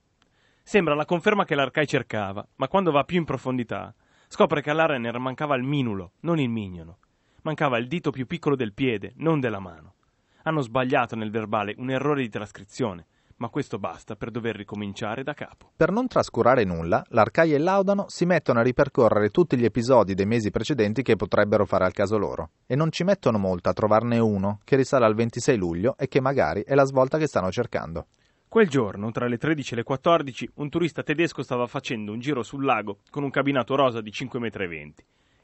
Sembra 0.66 0.96
la 0.96 1.04
conferma 1.04 1.44
che 1.44 1.56
l'Arcai 1.56 1.86
cercava, 1.86 2.48
ma 2.56 2.70
quando 2.70 2.92
va 2.92 3.04
più 3.04 3.18
in 3.18 3.26
profondità 3.26 3.94
Scopre 4.35 4.63
che 4.63 4.71
alla 4.71 4.88
Renner 4.88 5.19
mancava 5.19 5.56
il 5.56 5.62
minulo, 5.62 6.13
non 6.21 6.39
il 6.39 6.50
mignolo. 6.50 6.97
Mancava 7.44 7.77
il 7.77 7.88
dito 7.88 8.09
più 8.09 8.25
piccolo 8.25 8.56
del 8.56 8.74
piede, 8.74 9.13
non 9.18 9.39
della 9.39 9.59
mano. 9.59 9.94
Hanno 10.41 10.62
sbagliato 10.62 11.15
nel 11.15 11.30
verbale 11.30 11.75
un 11.77 11.91
errore 11.91 12.21
di 12.21 12.30
trascrizione, 12.30 13.06
ma 13.35 13.50
questo 13.50 13.77
basta 13.77 14.15
per 14.15 14.31
dover 14.31 14.56
ricominciare 14.56 15.21
da 15.21 15.35
capo. 15.35 15.69
Per 15.75 15.91
non 15.91 16.07
trascurare 16.07 16.63
nulla, 16.63 17.03
l'Arcai 17.09 17.53
e 17.53 17.59
Laudano 17.59 18.06
si 18.07 18.25
mettono 18.25 18.57
a 18.57 18.63
ripercorrere 18.63 19.30
tutti 19.30 19.56
gli 19.56 19.65
episodi 19.65 20.15
dei 20.15 20.25
mesi 20.25 20.50
precedenti 20.50 21.03
che 21.03 21.15
potrebbero 21.15 21.68
fare 21.68 21.85
al 21.85 21.94
caso 21.94 22.18
loro, 22.18 22.53
e 22.65 22.75
non 22.75 22.91
ci 22.91 23.03
mettono 23.03 23.38
molto 23.38 23.69
a 23.69 23.74
trovarne 23.74 24.18
uno 24.18 24.62
che 24.63 24.75
risale 24.75 25.06
al 25.06 25.13
26 25.13 25.57
luglio 25.57 25.95
e 25.95 26.07
che 26.07 26.21
magari 26.21 26.63
è 26.63 26.74
la 26.74 26.85
svolta 26.85 27.19
che 27.19 27.27
stanno 27.27 27.51
cercando. 27.51 28.07
Quel 28.54 28.70
giorno, 28.70 29.10
tra 29.10 29.26
le 29.26 29.40
13 29.40 29.74
e 29.74 29.78
le 29.78 29.84
14, 29.84 30.52
un 30.58 30.70
turista 30.70 31.02
tedesco 31.02 31.42
stava 31.42 31.66
facendo 31.66 32.12
un 32.12 32.20
giro 32.20 32.44
sul 32.44 32.64
lago 32.64 33.00
con 33.10 33.24
un 33.24 33.32
cabinato 33.32 33.74
rosa 33.74 34.00
di 34.00 34.12
5,20 34.12 34.86
m. 34.86 34.94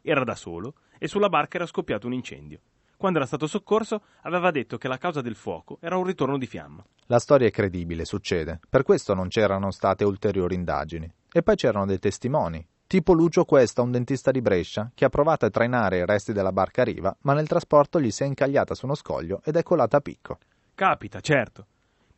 Era 0.03 0.23
da 0.23 0.35
solo 0.35 0.75
e 0.99 1.07
sulla 1.07 1.27
barca 1.27 1.57
era 1.57 1.65
scoppiato 1.65 2.05
un 2.05 2.13
incendio. 2.13 2.59
Quando 2.97 3.17
era 3.17 3.25
stato 3.25 3.47
soccorso, 3.47 4.03
aveva 4.21 4.51
detto 4.51 4.77
che 4.77 4.87
la 4.87 4.99
causa 4.99 5.21
del 5.21 5.33
fuoco 5.33 5.79
era 5.81 5.97
un 5.97 6.03
ritorno 6.03 6.37
di 6.37 6.45
fiamma. 6.45 6.85
La 7.07 7.17
storia 7.17 7.47
è 7.47 7.51
credibile, 7.51 8.05
succede. 8.05 8.59
Per 8.69 8.83
questo 8.83 9.15
non 9.15 9.27
c'erano 9.27 9.71
state 9.71 10.03
ulteriori 10.03 10.53
indagini. 10.53 11.11
E 11.31 11.41
poi 11.41 11.55
c'erano 11.55 11.87
dei 11.87 11.97
testimoni. 11.97 12.63
Tipo 12.85 13.13
Lucio 13.13 13.43
Questa, 13.43 13.81
un 13.81 13.89
dentista 13.89 14.29
di 14.29 14.43
Brescia, 14.43 14.91
che 14.93 15.05
ha 15.05 15.09
provato 15.09 15.47
a 15.47 15.49
trainare 15.49 15.97
i 15.97 16.05
resti 16.05 16.31
della 16.31 16.51
barca 16.51 16.83
a 16.83 16.85
riva, 16.85 17.17
ma 17.21 17.33
nel 17.33 17.47
trasporto 17.47 17.99
gli 17.99 18.11
si 18.11 18.21
è 18.21 18.27
incagliata 18.27 18.75
su 18.75 18.85
uno 18.85 18.93
scoglio 18.93 19.41
ed 19.43 19.55
è 19.55 19.63
colata 19.63 19.97
a 19.97 20.01
picco. 20.01 20.37
Capita, 20.75 21.19
certo. 21.21 21.65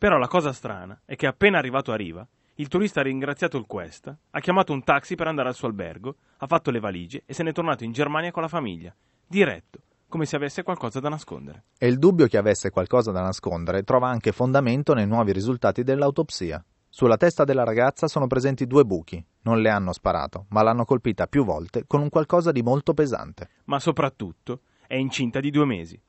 Però 0.02 0.18
la 0.18 0.28
cosa 0.28 0.52
strana 0.52 1.00
è 1.06 1.16
che 1.16 1.28
appena 1.28 1.60
arrivato 1.60 1.92
a 1.92 1.96
riva, 1.96 2.28
il 2.56 2.68
turista 2.70 3.02
ha 3.02 3.04
ringraziato 3.04 3.56
il 3.58 3.68
Quest, 3.68 4.12
ha 4.32 4.40
chiamato 4.40 4.74
un 4.74 4.84
taxi 4.84 5.14
per 5.14 5.28
andare 5.28 5.50
al 5.50 5.54
suo 5.54 5.68
albergo, 5.68 6.16
ha 6.38 6.48
fatto 6.48 6.72
le 6.72 6.80
valigie 6.80 7.22
e 7.24 7.36
se 7.36 7.44
n'è 7.44 7.52
tornato 7.52 7.84
in 7.84 7.92
Germania 7.92 8.32
con 8.32 8.42
la 8.42 8.48
famiglia, 8.48 8.92
diretto, 9.28 9.82
come 10.08 10.26
se 10.26 10.36
avesse 10.36 10.64
qualcosa 10.64 11.00
da 11.00 11.10
nascondere. 11.10 11.66
E 11.78 11.86
il 11.86 12.00
dubbio 12.00 12.26
che 12.26 12.40
avesse 12.40 12.72
qualcosa 12.72 13.12
da 13.12 13.22
nascondere 13.22 13.84
trova 13.84 14.10
anche 14.10 14.32
fondamento 14.32 14.96
nei 14.96 15.06
nuovi 15.06 15.34
risultati 15.34 15.84
dell'autopsia. 15.84 16.66
Sulla 16.90 17.18
testa 17.18 17.44
della 17.44 17.64
ragazza 17.64 18.08
sono 18.08 18.26
presenti 18.26 18.66
due 18.66 18.84
buchi. 18.84 19.24
Non 19.44 19.62
le 19.62 19.70
hanno 19.70 19.94
sparato, 19.94 20.48
ma 20.50 20.64
l'hanno 20.64 20.84
colpita 20.84 21.28
più 21.28 21.46
volte 21.46 21.84
con 21.86 22.02
un 22.02 22.10
qualcosa 22.10 22.52
di 22.52 22.64
molto 22.64 22.96
pesante. 22.96 23.50
Ma 23.66 23.80
soprattutto 23.80 24.62
è 24.88 24.96
incinta 24.96 25.40
di 25.40 25.52
due 25.52 25.66
mesi 25.66 26.02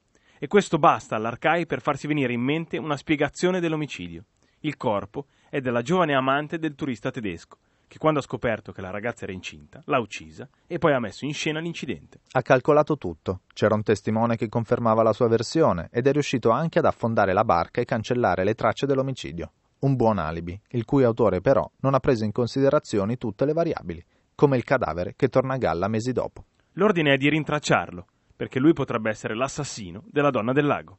e 0.43 0.49
questo 0.49 0.77
basta 0.81 1.15
all'Arcai 1.15 1.67
per 1.67 1.81
farsi 1.81 2.09
venire 2.09 2.33
in 2.33 2.41
mente 2.41 2.77
una 2.77 2.97
spiegazione 2.97 3.61
dell'omicidio. 3.61 4.25
Il 4.63 4.77
corpo 4.77 5.27
è 5.49 5.61
della 5.61 5.83
giovane 5.83 6.17
amante 6.17 6.59
del 6.59 6.75
turista 6.75 7.13
tedesco, 7.13 7.59
che 7.87 7.97
quando 7.99 8.19
ha 8.19 8.25
scoperto 8.25 8.73
che 8.73 8.81
la 8.81 8.91
ragazza 8.91 9.23
era 9.23 9.33
incinta, 9.33 9.81
l'ha 9.85 10.01
uccisa 10.01 10.49
e 10.67 10.79
poi 10.79 10.95
ha 10.95 10.99
messo 10.99 11.27
in 11.27 11.33
scena 11.33 11.61
l'incidente. 11.61 12.23
Ha 12.33 12.43
calcolato 12.43 12.99
tutto. 12.99 13.43
C'era 13.55 13.77
un 13.77 13.85
testimone 13.85 14.35
che 14.35 14.49
confermava 14.49 15.05
la 15.05 15.13
sua 15.13 15.29
versione 15.29 15.89
ed 15.93 16.09
è 16.09 16.13
riuscito 16.13 16.51
anche 16.51 16.81
ad 16.81 16.87
affondare 16.87 17.33
la 17.33 17.45
barca 17.45 17.81
e 17.81 17.85
cancellare 17.85 18.43
le 18.43 18.55
tracce 18.55 18.85
dell'omicidio. 18.85 19.53
Un 19.79 19.95
buon 19.95 20.19
alibi, 20.19 20.61
il 20.71 20.85
cui 20.85 21.05
autore 21.05 21.41
però 21.41 21.71
non 21.83 21.95
ha 21.95 22.01
preso 22.01 22.25
in 22.25 22.33
considerazione 22.33 23.17
tutte 23.17 23.45
le 23.45 23.53
variabili, 23.53 24.05
come 24.35 24.57
il 24.57 24.65
cadavere 24.65 25.15
che 25.15 25.29
torna 25.29 25.55
a 25.55 25.59
galla 25.59 25.87
mesi 25.87 26.11
dopo. 26.11 26.47
L'ordine 26.73 27.13
è 27.13 27.17
di 27.17 27.29
rintracciarlo, 27.29 28.07
perché 28.35 28.59
lui 28.59 28.73
potrebbe 28.73 29.11
essere 29.11 29.35
l'assassino 29.35 30.05
della 30.11 30.31
donna 30.31 30.53
del 30.53 30.67
lago. 30.67 30.99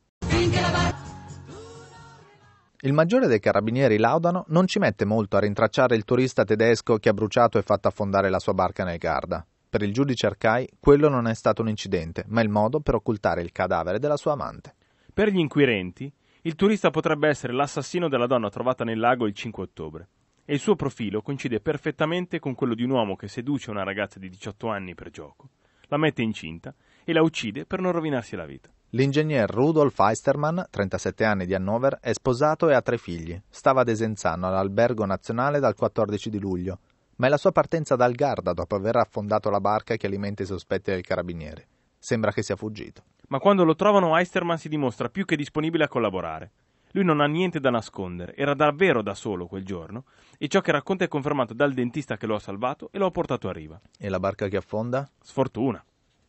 Il 2.82 2.92
maggiore 2.92 3.28
dei 3.28 3.40
carabinieri 3.40 3.98
Laudano 3.98 4.44
non 4.50 4.68
ci 4.68 4.80
mette 4.80 5.06
molto 5.06 5.38
a 5.38 5.40
rintracciare 5.40 5.96
il 5.96 6.04
turista 6.04 6.44
tedesco 6.44 6.98
che 6.98 7.10
ha 7.10 7.14
bruciato 7.14 7.58
e 7.58 7.62
fatto 7.62 7.88
affondare 7.88 8.30
la 8.30 8.40
sua 8.40 8.54
barca 8.54 8.84
nel 8.84 8.98
Garda. 8.98 9.46
Per 9.70 9.82
il 9.82 9.94
giudice 9.94 10.28
Arcai, 10.28 10.68
quello 10.80 11.08
non 11.08 11.28
è 11.28 11.34
stato 11.34 11.62
un 11.62 11.70
incidente, 11.70 12.26
ma 12.28 12.42
il 12.42 12.50
modo 12.50 12.82
per 12.82 12.96
occultare 12.96 13.42
il 13.42 13.52
cadavere 13.52 14.00
della 14.00 14.18
sua 14.18 14.34
amante. 14.34 14.76
Per 15.14 15.30
gli 15.30 15.40
inquirenti, 15.40 16.14
Il 16.46 16.56
turista 16.56 16.90
potrebbe 16.90 17.30
essere 17.30 17.54
l'assassino 17.54 18.10
della 18.10 18.28
donna 18.28 18.50
trovata 18.50 18.84
nel 18.84 19.00
lago 19.00 19.28
il 19.28 19.34
5 19.34 19.64
ottobre 19.64 20.08
e 20.44 20.54
il 20.54 20.60
suo 20.60 20.76
profilo 20.76 21.22
coincide 21.22 21.62
perfettamente 21.62 22.40
con 22.40 22.54
quello 22.54 22.76
di 22.76 22.84
un 22.84 22.90
uomo 22.90 23.16
che 23.16 23.30
seduce 23.30 23.70
una 23.70 23.84
ragazza 23.84 24.20
di 24.20 24.28
18 24.28 24.68
anni 24.68 24.94
per 24.94 25.10
gioco, 25.10 25.52
la 25.88 25.96
mette 25.96 26.22
incinta 26.22 26.76
e 27.04 27.14
la 27.14 27.22
uccide 27.22 27.66
per 27.66 27.80
non 27.80 27.92
rovinarsi 27.92 28.36
la 28.36 28.46
vita. 28.46 28.70
L'ingegner 28.90 29.50
Rudolf 29.50 29.98
Eistermann, 30.00 30.60
37 30.70 31.26
anni 31.26 31.46
di 31.46 31.56
Hannover, 31.56 31.98
è 32.00 32.14
sposato 32.14 32.70
e 32.70 32.76
ha 32.76 32.82
tre 32.82 32.98
figli. 32.98 33.40
Stava 33.50 33.82
ad 33.82 33.90
Esenzano, 33.90 34.48
all'albergo 34.48 35.04
nazionale, 35.06 35.60
dal 35.60 35.74
14 35.74 36.30
di 36.30 36.40
luglio, 36.40 36.80
ma 37.16 37.26
è 37.26 37.30
la 37.30 37.38
sua 37.38 37.52
partenza 37.52 37.96
dal 37.96 38.14
Garda 38.14 38.54
dopo 38.54 38.76
aver 38.76 38.98
affondato 38.98 39.50
la 39.50 39.60
barca 39.60 39.96
che 39.96 40.06
alimenta 40.06 40.44
i 40.44 40.46
sospetti 40.46 40.92
del 40.92 41.02
carabiniere. 41.02 41.68
Sembra 41.98 42.32
che 42.32 42.44
sia 42.44 42.56
fuggito. 42.56 43.04
Ma 43.30 43.40
quando 43.40 43.64
lo 43.64 43.76
trovano 43.76 44.16
Eistermann 44.16 44.58
si 44.58 44.70
dimostra 44.70 45.10
più 45.10 45.26
che 45.26 45.36
disponibile 45.36 45.86
a 45.86 45.88
collaborare. 45.88 46.52
Lui 46.92 47.04
non 47.04 47.22
ha 47.22 47.26
niente 47.26 47.60
da 47.60 47.72
nascondere, 47.72 48.36
era 48.36 48.54
davvero 48.54 49.02
da 49.02 49.16
solo 49.16 49.48
quel 49.48 49.66
giorno 49.66 50.04
e 50.38 50.48
ciò 50.48 50.62
che 50.62 50.72
racconta 50.72 51.04
è 51.04 51.08
confermato 51.08 51.56
dal 51.56 51.74
dentista 51.74 52.18
che 52.18 52.28
lo 52.28 52.36
ha 52.36 52.40
salvato 52.40 52.90
e 52.92 53.00
lo 53.00 53.08
ha 53.08 53.12
portato 53.12 53.50
a 53.50 53.52
riva. 53.52 53.82
E 53.98 54.10
la 54.10 54.20
barca 54.20 54.48
che 54.48 54.58
affonda? 54.58 55.10
Sfortuna. 55.20 55.84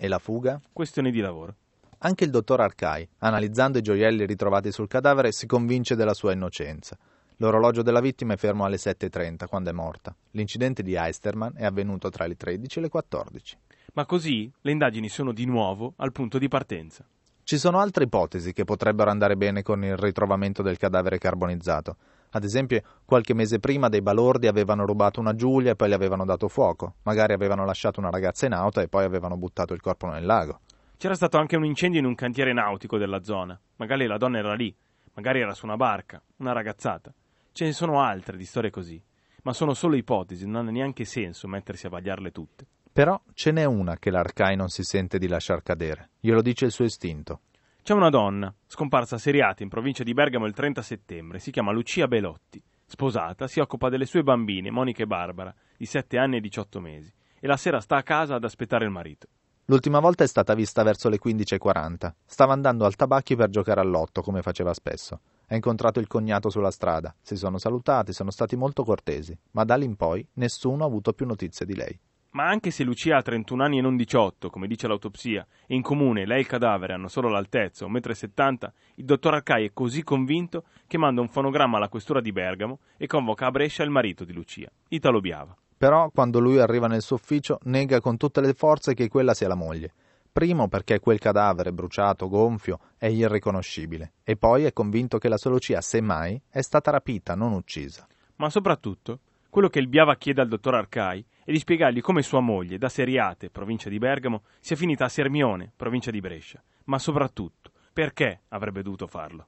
E 0.04 0.08
la 0.08 0.18
fuga? 0.18 0.61
Questione 0.70 1.11
di 1.11 1.20
lavoro. 1.20 1.54
Anche 2.00 2.25
il 2.25 2.30
dottor 2.30 2.61
Arcai, 2.61 3.08
analizzando 3.20 3.78
i 3.78 3.80
gioielli 3.80 4.26
ritrovati 4.26 4.70
sul 4.70 4.87
cadavere, 4.87 5.32
si 5.32 5.46
convince 5.46 5.96
della 5.96 6.12
sua 6.12 6.32
innocenza. 6.32 6.99
L'orologio 7.37 7.80
della 7.80 8.02
vittima 8.02 8.34
è 8.34 8.37
fermo 8.37 8.66
alle 8.66 8.76
7.30 8.76 9.46
quando 9.49 9.70
è 9.70 9.73
morta. 9.73 10.14
L'incidente 10.32 10.82
di 10.82 10.94
Eisterman 10.94 11.54
è 11.56 11.64
avvenuto 11.64 12.11
tra 12.11 12.26
le 12.26 12.37
13 12.37 12.78
e 12.78 12.82
le 12.82 12.88
14. 12.90 13.58
Ma 13.94 14.04
così 14.04 14.52
le 14.61 14.73
indagini 14.73 15.08
sono 15.08 15.32
di 15.32 15.46
nuovo 15.46 15.94
al 15.96 16.12
punto 16.12 16.37
di 16.37 16.49
partenza. 16.49 17.02
Ci 17.42 17.56
sono 17.56 17.78
altre 17.78 18.04
ipotesi 18.04 18.52
che 18.52 18.64
potrebbero 18.64 19.08
andare 19.08 19.38
bene 19.38 19.62
con 19.62 19.82
il 19.82 19.96
ritrovamento 19.96 20.61
del 20.61 20.76
cadavere 20.76 21.16
carbonizzato. 21.16 21.96
Ad 22.36 22.42
esempio, 22.42 22.82
qualche 23.04 23.32
mese 23.32 23.60
prima 23.60 23.88
dei 23.88 24.02
balordi 24.02 24.48
avevano 24.48 24.84
rubato 24.84 25.20
una 25.20 25.36
Giulia 25.36 25.70
e 25.70 25.76
poi 25.76 25.88
le 25.88 25.94
avevano 25.94 26.24
dato 26.24 26.48
fuoco. 26.48 26.96
Magari 27.04 27.32
avevano 27.32 27.64
lasciato 27.64 28.00
una 28.00 28.10
ragazza 28.10 28.44
in 28.46 28.54
auto 28.54 28.80
e 28.80 28.88
poi 28.88 29.04
avevano 29.04 29.36
buttato 29.36 29.72
il 29.72 29.80
corpo 29.80 30.08
nel 30.08 30.26
lago. 30.26 30.58
C'era 30.96 31.14
stato 31.14 31.38
anche 31.38 31.54
un 31.54 31.64
incendio 31.64 32.00
in 32.00 32.06
un 32.06 32.16
cantiere 32.16 32.52
nautico 32.52 32.98
della 32.98 33.22
zona. 33.22 33.56
Magari 33.76 34.06
la 34.06 34.16
donna 34.16 34.38
era 34.38 34.54
lì, 34.54 34.74
magari 35.14 35.40
era 35.40 35.54
su 35.54 35.64
una 35.64 35.76
barca, 35.76 36.20
una 36.38 36.50
ragazzata. 36.50 37.14
Ce 37.52 37.64
ne 37.64 37.72
sono 37.72 38.02
altre 38.02 38.36
di 38.36 38.44
storie 38.44 38.70
così. 38.70 39.00
Ma 39.44 39.52
sono 39.52 39.72
solo 39.72 39.94
ipotesi, 39.94 40.44
non 40.44 40.66
ha 40.66 40.70
neanche 40.72 41.04
senso 41.04 41.46
mettersi 41.46 41.86
a 41.86 41.90
vagliarle 41.90 42.32
tutte. 42.32 42.66
Però 42.92 43.20
ce 43.34 43.52
n'è 43.52 43.64
una 43.64 43.96
che 43.98 44.10
l'Arcai 44.10 44.56
non 44.56 44.70
si 44.70 44.82
sente 44.82 45.18
di 45.18 45.28
lasciar 45.28 45.62
cadere. 45.62 46.10
Glielo 46.18 46.42
dice 46.42 46.64
il 46.64 46.72
suo 46.72 46.84
istinto. 46.84 47.42
C'è 47.84 47.92
una 47.92 48.08
donna, 48.08 48.50
scomparsa 48.66 49.16
a 49.16 49.18
Seriate 49.18 49.62
in 49.62 49.68
provincia 49.68 50.02
di 50.04 50.14
Bergamo 50.14 50.46
il 50.46 50.54
30 50.54 50.80
settembre, 50.80 51.38
si 51.38 51.50
chiama 51.50 51.70
Lucia 51.70 52.08
Belotti. 52.08 52.58
Sposata, 52.86 53.46
si 53.46 53.60
occupa 53.60 53.90
delle 53.90 54.06
sue 54.06 54.22
bambine, 54.22 54.70
Monica 54.70 55.02
e 55.02 55.06
Barbara, 55.06 55.54
di 55.76 55.84
7 55.84 56.16
anni 56.16 56.38
e 56.38 56.40
18 56.40 56.80
mesi, 56.80 57.12
e 57.38 57.46
la 57.46 57.58
sera 57.58 57.82
sta 57.82 57.96
a 57.98 58.02
casa 58.02 58.36
ad 58.36 58.44
aspettare 58.44 58.86
il 58.86 58.90
marito. 58.90 59.26
L'ultima 59.66 60.00
volta 60.00 60.24
è 60.24 60.26
stata 60.26 60.54
vista 60.54 60.82
verso 60.82 61.10
le 61.10 61.18
15.40. 61.22 62.10
Stava 62.24 62.54
andando 62.54 62.86
al 62.86 62.96
tabacchi 62.96 63.36
per 63.36 63.50
giocare 63.50 63.82
all'otto, 63.82 64.22
come 64.22 64.40
faceva 64.40 64.72
spesso. 64.72 65.20
Ha 65.48 65.54
incontrato 65.54 66.00
il 66.00 66.06
cognato 66.06 66.48
sulla 66.48 66.70
strada. 66.70 67.14
Si 67.20 67.36
sono 67.36 67.58
salutati, 67.58 68.14
sono 68.14 68.30
stati 68.30 68.56
molto 68.56 68.82
cortesi, 68.82 69.38
ma 69.50 69.64
da 69.64 69.76
lì 69.76 69.84
in 69.84 69.96
poi 69.96 70.26
nessuno 70.36 70.84
ha 70.84 70.86
avuto 70.86 71.12
più 71.12 71.26
notizie 71.26 71.66
di 71.66 71.74
lei. 71.74 72.00
Ma 72.34 72.48
anche 72.48 72.72
se 72.72 72.82
Lucia 72.82 73.16
ha 73.16 73.22
31 73.22 73.62
anni 73.62 73.78
e 73.78 73.80
non 73.80 73.94
18, 73.96 74.50
come 74.50 74.66
dice 74.66 74.88
l'autopsia, 74.88 75.46
e 75.68 75.74
in 75.76 75.82
comune 75.82 76.26
lei 76.26 76.38
e 76.38 76.40
il 76.40 76.46
cadavere 76.48 76.92
hanno 76.92 77.06
solo 77.06 77.28
l'altezza, 77.28 77.86
1,70 77.86 78.52
m, 78.52 78.72
il 78.96 79.04
dottor 79.04 79.34
Arcai 79.34 79.66
è 79.66 79.70
così 79.72 80.02
convinto 80.02 80.64
che 80.88 80.98
manda 80.98 81.20
un 81.20 81.28
fonogramma 81.28 81.76
alla 81.76 81.88
questura 81.88 82.20
di 82.20 82.32
Bergamo 82.32 82.80
e 82.96 83.06
convoca 83.06 83.46
a 83.46 83.52
Brescia 83.52 83.84
il 83.84 83.90
marito 83.90 84.24
di 84.24 84.32
Lucia, 84.32 84.68
Italo 84.88 85.20
Biava. 85.20 85.56
Però, 85.78 86.10
quando 86.10 86.40
lui 86.40 86.58
arriva 86.58 86.88
nel 86.88 87.02
suo 87.02 87.16
ufficio, 87.16 87.60
nega 87.64 88.00
con 88.00 88.16
tutte 88.16 88.40
le 88.40 88.52
forze 88.52 88.94
che 88.94 89.06
quella 89.06 89.32
sia 89.32 89.46
la 89.46 89.54
moglie. 89.54 89.92
Primo 90.32 90.66
perché 90.66 90.98
quel 90.98 91.20
cadavere 91.20 91.72
bruciato, 91.72 92.28
gonfio, 92.28 92.80
è 92.98 93.06
irriconoscibile, 93.06 94.14
e 94.24 94.36
poi 94.36 94.64
è 94.64 94.72
convinto 94.72 95.18
che 95.18 95.28
la 95.28 95.36
sua 95.36 95.50
Lucia, 95.50 95.80
semmai, 95.80 96.40
è 96.48 96.62
stata 96.62 96.90
rapita, 96.90 97.36
non 97.36 97.52
uccisa. 97.52 98.04
Ma 98.36 98.50
soprattutto, 98.50 99.20
quello 99.54 99.68
che 99.68 99.78
il 99.78 99.87
Biava 99.87 100.16
chiede 100.16 100.40
al 100.40 100.49
dottor 100.49 100.75
Arcai 100.75 101.25
è 101.44 101.52
di 101.52 101.61
spiegargli 101.61 102.00
come 102.00 102.23
sua 102.23 102.40
moglie, 102.40 102.76
da 102.76 102.88
Seriate, 102.88 103.50
provincia 103.50 103.88
di 103.88 103.99
Bergamo, 103.99 104.42
sia 104.58 104.75
finita 104.75 105.04
a 105.04 105.08
Sermione, 105.08 105.73
provincia 105.76 106.11
di 106.11 106.18
Brescia, 106.18 106.61
ma 106.87 106.99
soprattutto 106.99 107.70
perché 107.92 108.40
avrebbe 108.49 108.82
dovuto 108.82 109.06
farlo. 109.06 109.46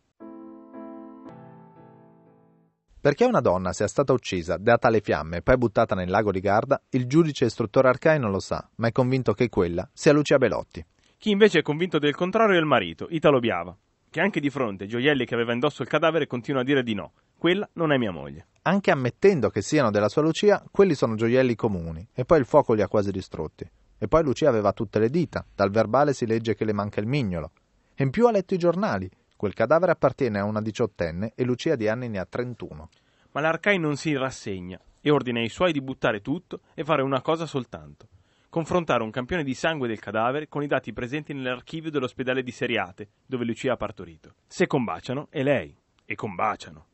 Perché 3.01 3.25
una 3.25 3.41
donna 3.41 3.73
sia 3.73 3.89
stata 3.89 4.13
uccisa, 4.13 4.57
data 4.59 4.87
alle 4.87 5.01
fiamme 5.01 5.39
e 5.39 5.43
poi 5.43 5.57
buttata 5.57 5.97
nel 5.97 6.09
lago 6.09 6.31
di 6.31 6.39
Garda, 6.39 6.81
il 6.91 7.09
giudice 7.09 7.47
istruttore 7.47 7.89
Arcai 7.89 8.21
non 8.21 8.31
lo 8.31 8.39
sa, 8.39 8.65
ma 8.77 8.87
è 8.87 8.93
convinto 8.93 9.33
che 9.33 9.49
quella 9.49 9.91
sia 9.93 10.13
Lucia 10.13 10.39
Belotti. 10.39 10.87
Chi 11.19 11.31
invece 11.31 11.59
è 11.59 11.63
convinto 11.63 11.99
del 11.99 12.15
contrario 12.15 12.55
è 12.55 12.61
il 12.61 12.65
marito, 12.65 13.09
Italo 13.11 13.41
Biava, 13.41 13.77
che 14.09 14.21
anche 14.21 14.39
di 14.39 14.51
fronte 14.51 14.85
ai 14.85 14.89
gioielli 14.89 15.27
che 15.27 15.35
aveva 15.35 15.53
indosso 15.53 15.83
il 15.83 15.89
cadavere 15.89 16.29
continua 16.29 16.61
a 16.61 16.65
dire 16.65 16.85
di 16.85 16.95
no. 16.95 17.13
Quella 17.38 17.69
non 17.75 17.93
è 17.93 17.97
mia 17.97 18.12
moglie. 18.12 18.47
Anche 18.62 18.90
ammettendo 18.90 19.50
che 19.50 19.62
siano 19.62 19.90
della 19.90 20.09
sua 20.09 20.23
Lucia, 20.23 20.64
quelli 20.71 20.95
sono 20.95 21.14
gioielli 21.14 21.55
comuni, 21.55 22.07
e 22.12 22.25
poi 22.25 22.38
il 22.38 22.47
fuoco 22.47 22.73
li 22.73 22.83
ha 22.83 22.88
quasi 22.88 23.11
distrutti. 23.11 23.69
E 23.99 24.09
poi 24.09 24.23
Lucia 24.23 24.49
aveva 24.49 24.73
tutte 24.73 24.99
le 24.99 25.09
dita, 25.09 25.45
dal 25.55 25.71
verbale 25.71 26.12
si 26.12 26.26
legge 26.26 26.55
che 26.55 26.64
le 26.64 26.73
manca 26.73 27.00
il 27.00 27.07
mignolo. 27.07 27.52
E 27.95 28.02
in 28.02 28.11
più 28.11 28.26
ha 28.26 28.31
letto 28.31 28.55
i 28.55 28.59
giornali, 28.59 29.09
Quel 29.37 29.52
cadavere 29.52 29.93
appartiene 29.93 30.38
a 30.38 30.45
una 30.45 30.62
diciottenne 30.62 31.33
e 31.35 31.45
Lucia 31.45 31.76
di 31.76 31.88
anni 31.88 32.09
ne 32.09 32.19
ha 32.19 32.25
31. 32.25 32.88
Ma 33.33 33.40
l'Arcai 33.43 33.78
non 33.78 33.97
si 33.97 34.16
rassegna 34.16 34.81
e 35.02 35.11
ordina 35.11 35.40
ai 35.40 35.50
suoi 35.50 35.73
di 35.73 35.83
buttare 35.83 36.23
tutto 36.23 36.62
e 36.73 36.85
fare 36.85 37.02
una 37.02 37.21
cosa 37.21 37.45
soltanto. 37.45 38.09
Confrontare 38.49 39.02
un 39.02 39.11
campione 39.11 39.45
di 39.45 39.52
sangue 39.52 39.88
del 39.88 40.00
cadavere 40.00 40.49
con 40.49 40.62
i 40.62 40.66
dati 40.66 40.95
presenti 40.95 41.35
nell'archivio 41.35 41.90
dell'ospedale 41.90 42.43
di 42.43 42.50
Seriate, 42.50 43.09
dove 43.26 43.45
Lucia 43.45 43.75
ha 43.75 43.76
partorito. 43.76 44.37
Se 44.47 44.66
combaciano, 44.66 45.26
è 45.28 45.43
lei. 45.43 45.76
E 46.07 46.14
combaciano. 46.14 46.87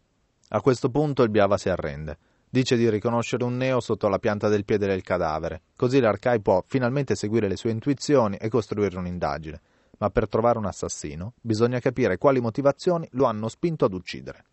A 0.55 0.61
questo 0.61 0.91
punto 0.91 1.23
il 1.23 1.31
Biava 1.31 1.57
si 1.57 1.69
arrende. 1.69 2.19
Dice 2.49 2.77
di 2.77 2.89
riconoscere 2.89 3.45
un 3.45 3.57
neo 3.57 3.81
sotto 3.81 4.09
la 4.09 4.19
pianta 4.19 4.49
del 4.49 4.65
piede 4.65 4.87
del 4.87 5.03
cadavere, 5.03 5.63
così 5.75 5.99
l'Arcai 5.99 6.41
può 6.41 6.63
finalmente 6.67 7.15
seguire 7.15 7.49
le 7.49 7.57
sue 7.57 7.71
intuizioni 7.71 8.37
e 8.37 8.49
costruire 8.49 8.99
un'indagine 8.99 9.61
ma 10.03 10.11
per 10.11 10.29
trovare 10.29 10.59
un 10.59 10.67
assassino 10.67 11.35
bisogna 11.41 11.79
capire 11.79 12.19
quali 12.19 12.41
motivazioni 12.41 13.07
lo 13.13 13.27
hanno 13.27 13.49
spinto 13.49 13.85
ad 13.85 13.95
uccidere. 13.95 14.47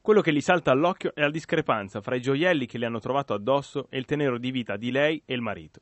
Quello 0.00 0.20
che 0.20 0.32
gli 0.32 0.40
salta 0.40 0.72
all'occhio 0.72 1.14
è 1.14 1.20
la 1.20 1.30
discrepanza 1.30 2.00
fra 2.00 2.16
i 2.16 2.20
gioielli 2.20 2.66
che 2.66 2.76
le 2.76 2.86
hanno 2.86 2.98
trovato 2.98 3.32
addosso 3.32 3.86
e 3.88 3.98
il 3.98 4.04
tenero 4.04 4.36
di 4.36 4.50
vita 4.50 4.76
di 4.76 4.90
lei 4.90 5.22
e 5.24 5.34
il 5.34 5.40
marito. 5.40 5.80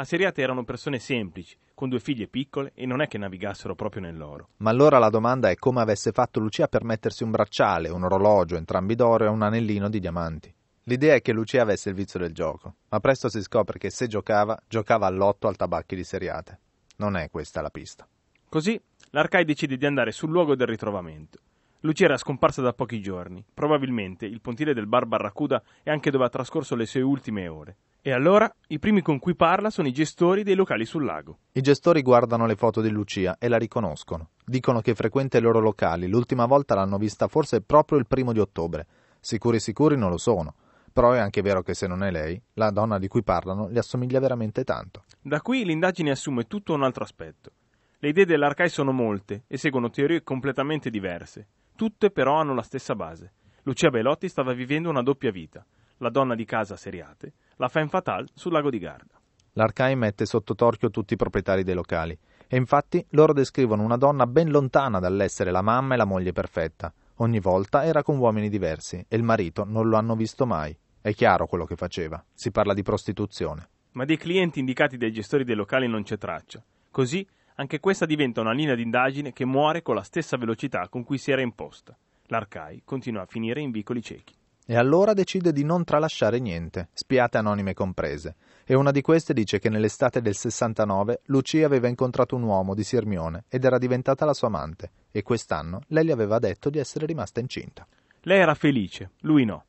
Asseriate 0.00 0.40
erano 0.40 0.64
persone 0.64 0.98
semplici, 0.98 1.58
con 1.74 1.90
due 1.90 2.00
figlie 2.00 2.26
piccole 2.26 2.72
e 2.74 2.86
non 2.86 3.02
è 3.02 3.06
che 3.06 3.18
navigassero 3.18 3.74
proprio 3.74 4.00
nell'oro. 4.00 4.48
Ma 4.56 4.70
allora 4.70 4.98
la 4.98 5.10
domanda 5.10 5.50
è 5.50 5.56
come 5.56 5.82
avesse 5.82 6.10
fatto 6.10 6.40
Lucia 6.40 6.68
per 6.68 6.84
mettersi 6.84 7.22
un 7.22 7.30
bracciale, 7.30 7.90
un 7.90 8.04
orologio, 8.04 8.56
entrambi 8.56 8.94
d'oro 8.94 9.26
e 9.26 9.28
un 9.28 9.42
anellino 9.42 9.90
di 9.90 10.00
diamanti. 10.00 10.54
L'idea 10.84 11.16
è 11.16 11.20
che 11.20 11.34
Lucia 11.34 11.60
avesse 11.60 11.90
il 11.90 11.96
vizio 11.96 12.18
del 12.18 12.32
gioco, 12.32 12.76
ma 12.88 12.98
presto 12.98 13.28
si 13.28 13.42
scopre 13.42 13.78
che 13.78 13.90
se 13.90 14.06
giocava, 14.06 14.58
giocava 14.66 15.06
all'otto 15.06 15.48
al 15.48 15.56
tabacchi 15.56 15.96
di 15.96 16.04
Seriate. 16.04 16.58
Non 16.96 17.18
è 17.18 17.28
questa 17.28 17.60
la 17.60 17.68
pista. 17.68 18.08
Così 18.48 18.80
l'Arcai 19.10 19.44
decide 19.44 19.76
di 19.76 19.84
andare 19.84 20.12
sul 20.12 20.30
luogo 20.30 20.54
del 20.56 20.66
ritrovamento. 20.66 21.40
Lucia 21.80 22.06
era 22.06 22.16
scomparsa 22.16 22.62
da 22.62 22.72
pochi 22.72 23.02
giorni. 23.02 23.44
Probabilmente 23.52 24.24
il 24.24 24.40
pontile 24.40 24.72
del 24.72 24.86
bar 24.86 25.04
Barracuda 25.04 25.62
è 25.82 25.90
anche 25.90 26.10
dove 26.10 26.24
ha 26.24 26.30
trascorso 26.30 26.74
le 26.74 26.86
sue 26.86 27.02
ultime 27.02 27.48
ore. 27.48 27.76
E 28.02 28.12
allora 28.12 28.50
i 28.68 28.78
primi 28.78 29.02
con 29.02 29.18
cui 29.18 29.34
parla 29.36 29.68
sono 29.68 29.86
i 29.86 29.92
gestori 29.92 30.42
dei 30.42 30.54
locali 30.54 30.86
sul 30.86 31.04
lago. 31.04 31.40
I 31.52 31.60
gestori 31.60 32.00
guardano 32.00 32.46
le 32.46 32.56
foto 32.56 32.80
di 32.80 32.88
Lucia 32.88 33.36
e 33.38 33.46
la 33.48 33.58
riconoscono. 33.58 34.30
Dicono 34.42 34.80
che 34.80 34.94
frequenta 34.94 35.36
i 35.36 35.42
loro 35.42 35.60
locali. 35.60 36.08
L'ultima 36.08 36.46
volta 36.46 36.74
l'hanno 36.74 36.96
vista 36.96 37.28
forse 37.28 37.60
proprio 37.60 37.98
il 37.98 38.06
primo 38.06 38.32
di 38.32 38.38
ottobre. 38.38 38.86
Sicuri 39.20 39.60
sicuri 39.60 39.98
non 39.98 40.08
lo 40.08 40.16
sono. 40.16 40.54
Però 40.90 41.12
è 41.12 41.18
anche 41.18 41.42
vero 41.42 41.60
che 41.62 41.74
se 41.74 41.86
non 41.86 42.02
è 42.02 42.10
lei, 42.10 42.40
la 42.54 42.70
donna 42.70 42.98
di 42.98 43.06
cui 43.06 43.22
parlano 43.22 43.70
gli 43.70 43.76
assomiglia 43.76 44.18
veramente 44.18 44.64
tanto. 44.64 45.04
Da 45.20 45.42
qui 45.42 45.62
l'indagine 45.66 46.10
assume 46.10 46.46
tutto 46.46 46.72
un 46.72 46.82
altro 46.82 47.04
aspetto. 47.04 47.50
Le 47.98 48.08
idee 48.08 48.24
dell'Arcai 48.24 48.70
sono 48.70 48.92
molte 48.92 49.44
e 49.46 49.58
seguono 49.58 49.90
teorie 49.90 50.22
completamente 50.22 50.88
diverse. 50.88 51.46
Tutte 51.76 52.10
però 52.10 52.36
hanno 52.36 52.54
la 52.54 52.62
stessa 52.62 52.94
base. 52.94 53.32
Lucia 53.64 53.90
Belotti 53.90 54.26
stava 54.26 54.54
vivendo 54.54 54.88
una 54.88 55.02
doppia 55.02 55.30
vita. 55.30 55.64
La 56.02 56.08
donna 56.08 56.34
di 56.34 56.46
casa 56.46 56.76
seriate, 56.76 57.34
la 57.56 57.68
femme 57.68 57.90
fatale 57.90 58.28
sul 58.32 58.52
lago 58.52 58.70
di 58.70 58.78
Garda. 58.78 59.20
L'Arcai 59.52 59.94
mette 59.96 60.24
sotto 60.24 60.54
torchio 60.54 60.88
tutti 60.88 61.12
i 61.12 61.16
proprietari 61.16 61.62
dei 61.62 61.74
locali. 61.74 62.18
E 62.48 62.56
infatti 62.56 63.04
loro 63.10 63.34
descrivono 63.34 63.82
una 63.82 63.98
donna 63.98 64.26
ben 64.26 64.50
lontana 64.50 64.98
dall'essere 64.98 65.50
la 65.50 65.60
mamma 65.60 65.92
e 65.92 65.96
la 65.98 66.06
moglie 66.06 66.32
perfetta. 66.32 66.90
Ogni 67.16 67.38
volta 67.38 67.84
era 67.84 68.02
con 68.02 68.16
uomini 68.16 68.48
diversi 68.48 69.04
e 69.06 69.14
il 69.14 69.22
marito 69.22 69.64
non 69.64 69.90
lo 69.90 69.98
hanno 69.98 70.16
visto 70.16 70.46
mai. 70.46 70.74
È 71.02 71.12
chiaro 71.12 71.46
quello 71.46 71.66
che 71.66 71.76
faceva. 71.76 72.24
Si 72.32 72.50
parla 72.50 72.72
di 72.72 72.82
prostituzione. 72.82 73.68
Ma 73.92 74.06
dei 74.06 74.16
clienti 74.16 74.58
indicati 74.58 74.96
dai 74.96 75.12
gestori 75.12 75.44
dei 75.44 75.54
locali 75.54 75.86
non 75.86 76.02
c'è 76.02 76.16
traccia. 76.16 76.64
Così 76.90 77.26
anche 77.56 77.78
questa 77.78 78.06
diventa 78.06 78.40
una 78.40 78.52
linea 78.52 78.74
d'indagine 78.74 79.34
che 79.34 79.44
muore 79.44 79.82
con 79.82 79.96
la 79.96 80.02
stessa 80.02 80.38
velocità 80.38 80.88
con 80.88 81.04
cui 81.04 81.18
si 81.18 81.30
era 81.30 81.42
imposta. 81.42 81.94
L'Arcai 82.28 82.80
continua 82.86 83.20
a 83.20 83.26
finire 83.26 83.60
in 83.60 83.70
vicoli 83.70 84.00
ciechi. 84.00 84.38
E 84.70 84.76
allora 84.76 85.14
decide 85.14 85.52
di 85.52 85.64
non 85.64 85.82
tralasciare 85.82 86.38
niente, 86.38 86.90
spiate 86.92 87.38
anonime 87.38 87.74
comprese. 87.74 88.36
E 88.64 88.76
una 88.76 88.92
di 88.92 89.00
queste 89.00 89.32
dice 89.32 89.58
che 89.58 89.68
nell'estate 89.68 90.22
del 90.22 90.36
69 90.36 91.22
Lucia 91.24 91.66
aveva 91.66 91.88
incontrato 91.88 92.36
un 92.36 92.44
uomo 92.44 92.76
di 92.76 92.84
Sirmione 92.84 93.46
ed 93.48 93.64
era 93.64 93.78
diventata 93.78 94.24
la 94.24 94.32
sua 94.32 94.46
amante, 94.46 94.92
e 95.10 95.24
quest'anno 95.24 95.80
lei 95.88 96.04
gli 96.04 96.12
aveva 96.12 96.38
detto 96.38 96.70
di 96.70 96.78
essere 96.78 97.06
rimasta 97.06 97.40
incinta. 97.40 97.84
Lei 98.20 98.38
era 98.38 98.54
felice, 98.54 99.10
lui 99.22 99.44
no, 99.44 99.64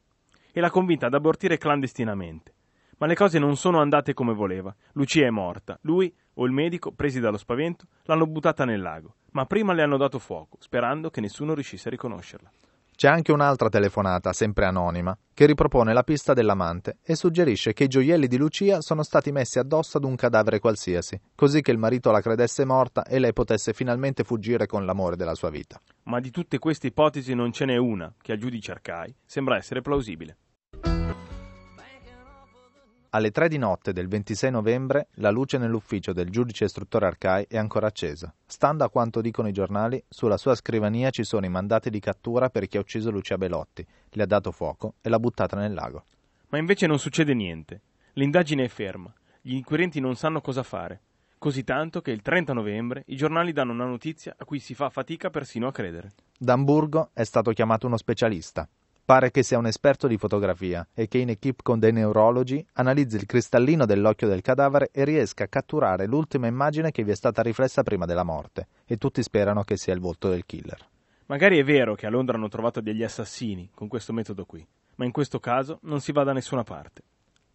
e 0.52 0.60
l'ha 0.60 0.70
convinta 0.70 1.08
ad 1.08 1.16
abortire 1.16 1.58
clandestinamente. 1.58 2.54
Ma 3.00 3.08
le 3.08 3.16
cose 3.16 3.40
non 3.40 3.58
sono 3.58 3.82
andate 3.82 4.14
come 4.14 4.36
voleva. 4.36 4.72
Lucia 4.92 5.26
è 5.26 5.32
morta. 5.32 5.80
Lui 5.82 6.14
o 6.36 6.46
il 6.46 6.52
medico, 6.52 6.92
presi 6.92 7.20
dallo 7.20 7.38
spavento, 7.38 7.88
l'hanno 8.04 8.28
buttata 8.28 8.66
nel 8.66 8.82
lago. 8.82 9.16
Ma 9.32 9.48
prima 9.48 9.74
le 9.74 9.82
hanno 9.82 9.98
dato 9.98 10.20
fuoco, 10.20 10.58
sperando 10.60 11.10
che 11.10 11.22
nessuno 11.22 11.56
riuscisse 11.56 11.88
a 11.88 11.92
riconoscerla. 11.92 12.52
C'è 13.02 13.08
anche 13.08 13.32
un'altra 13.32 13.68
telefonata, 13.68 14.32
sempre 14.32 14.66
anonima, 14.66 15.18
che 15.34 15.48
ripropone 15.48 15.92
la 15.92 16.04
pista 16.04 16.34
dell'amante 16.34 17.00
e 17.02 17.16
suggerisce 17.16 17.74
che 17.74 17.86
i 17.86 17.88
gioielli 17.88 18.28
di 18.28 18.38
Lucia 18.38 18.80
sono 18.80 19.02
stati 19.02 19.32
messi 19.32 19.58
addosso 19.58 19.98
ad 19.98 20.04
un 20.04 20.16
cadavere 20.16 20.60
qualsiasi, 20.60 21.20
così 21.34 21.64
che 21.64 21.72
il 21.72 21.80
marito 21.80 22.12
la 22.12 22.22
credesse 22.22 22.64
morta 22.64 23.04
e 23.04 23.18
lei 23.18 23.34
potesse 23.34 23.74
finalmente 23.74 24.24
fuggire 24.24 24.68
con 24.68 24.86
l'amore 24.86 25.16
della 25.16 25.34
sua 25.34 25.50
vita. 25.50 25.82
Ma 26.04 26.20
di 26.20 26.30
tutte 26.30 26.60
queste 26.60 26.86
ipotesi 26.86 27.34
non 27.34 27.52
ce 27.52 27.66
n'è 27.66 27.76
una 27.76 28.14
che 28.22 28.34
al 28.34 28.38
giudice 28.38 28.70
Arcai 28.70 29.16
sembra 29.26 29.58
essere 29.58 29.82
plausibile. 29.82 30.38
Alle 33.14 33.32
tre 33.32 33.50
di 33.50 33.58
notte 33.58 33.92
del 33.92 34.08
26 34.08 34.52
novembre 34.52 35.08
la 35.16 35.32
luce 35.32 35.58
nell'ufficio 35.58 36.14
del 36.14 36.30
giudice 36.30 36.64
istruttore 36.64 37.08
Arcai 37.08 37.46
è 37.50 37.58
ancora 37.58 37.88
accesa. 37.88 38.34
Stando 38.46 38.86
a 38.86 38.90
quanto 38.90 39.20
dicono 39.20 39.50
i 39.50 39.52
giornali, 39.52 40.02
sulla 40.08 40.38
sua 40.38 40.56
scrivania 40.56 41.10
ci 41.10 41.26
sono 41.26 41.46
i 41.46 41.50
mandati 41.50 41.90
di 41.90 42.00
cattura 42.00 42.50
per 42.50 42.68
chi 42.68 42.78
ha 42.78 42.80
ucciso 42.80 43.12
Lucia 43.12 43.38
Belotti, 43.38 43.86
le 44.12 44.24
ha 44.24 44.26
dato 44.26 44.52
fuoco 44.52 44.94
e 45.02 45.10
l'ha 45.10 45.20
buttata 45.20 45.58
nel 45.58 45.74
lago. 45.74 46.06
Ma 46.52 46.58
invece 46.58 46.88
non 46.88 47.00
succede 47.00 47.34
niente. 47.34 47.82
L'indagine 48.14 48.64
è 48.64 48.70
ferma. 48.70 49.14
Gli 49.42 49.56
inquirenti 49.56 50.00
non 50.00 50.16
sanno 50.16 50.40
cosa 50.40 50.64
fare. 50.64 51.02
Così 51.38 51.66
tanto 51.66 52.00
che 52.00 52.12
il 52.12 52.22
30 52.22 52.54
novembre 52.54 53.04
i 53.08 53.18
giornali 53.18 53.52
danno 53.52 53.74
una 53.74 53.84
notizia 53.84 54.36
a 54.38 54.46
cui 54.46 54.60
si 54.60 54.74
fa 54.74 54.90
fatica 54.90 55.30
persino 55.30 55.68
a 55.68 55.74
credere. 55.74 56.12
Da 56.38 56.54
Amburgo 56.54 57.10
è 57.12 57.26
stato 57.26 57.52
chiamato 57.52 57.88
uno 57.88 57.98
specialista. 57.98 58.70
Pare 59.04 59.32
che 59.32 59.44
sia 59.44 59.58
un 59.58 59.66
esperto 59.66 60.08
di 60.08 60.18
fotografia 60.18 60.88
e 60.94 61.08
che 61.08 61.18
in 61.18 61.30
equip 61.30 61.64
con 61.64 61.80
dei 61.80 61.92
neurologi 61.92 62.66
analizzi 62.74 63.18
il 63.18 63.26
cristallino 63.26 63.86
dell'occhio 63.86 64.28
del 64.28 64.42
cadavere 64.42 64.90
e 64.92 65.04
riesca 65.04 65.46
a 65.46 65.48
catturare 65.48 66.06
l'ultima 66.06 66.48
immagine 66.48 66.92
che 66.92 67.04
vi 67.04 67.12
è 67.12 67.16
stata 67.16 67.42
riflessa 67.42 67.84
prima 67.84 68.06
della 68.06 68.24
morte, 68.24 68.68
e 68.86 68.98
tutti 68.98 69.22
sperano 69.22 69.64
che 69.64 69.76
sia 69.76 69.94
il 69.94 70.00
volto 70.00 70.30
del 70.30 70.46
killer. 70.46 70.88
Magari 71.26 71.58
è 71.58 71.64
vero 71.64 71.96
che 71.96 72.06
a 72.06 72.10
Londra 72.10 72.38
hanno 72.38 72.48
trovato 72.48 72.80
degli 72.80 73.04
assassini 73.04 73.70
con 73.74 73.88
questo 73.88 74.14
metodo 74.14 74.46
qui, 74.46 74.66
ma 74.96 75.06
in 75.06 75.12
questo 75.12 75.40
caso 75.40 75.80
non 75.84 76.00
si 76.00 76.12
va 76.12 76.24
da 76.24 76.34
nessuna 76.34 76.64
parte. 76.64 77.02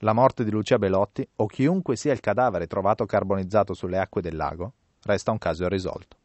La 0.00 0.12
morte 0.12 0.45
di 0.45 0.50
Lucia 0.50 0.79
Belotti, 0.79 1.26
o 1.37 1.47
chiunque 1.47 1.97
sia 1.97 2.12
il 2.12 2.21
cadavere 2.21 2.67
trovato 2.67 3.07
carbonizzato 3.07 3.73
sulle 3.73 3.99
acque 3.99 4.21
del 4.21 4.37
lago, 4.37 4.73
resta 5.05 5.31
un 5.31 5.38
caso 5.38 5.65
irrisolto. 5.65 6.17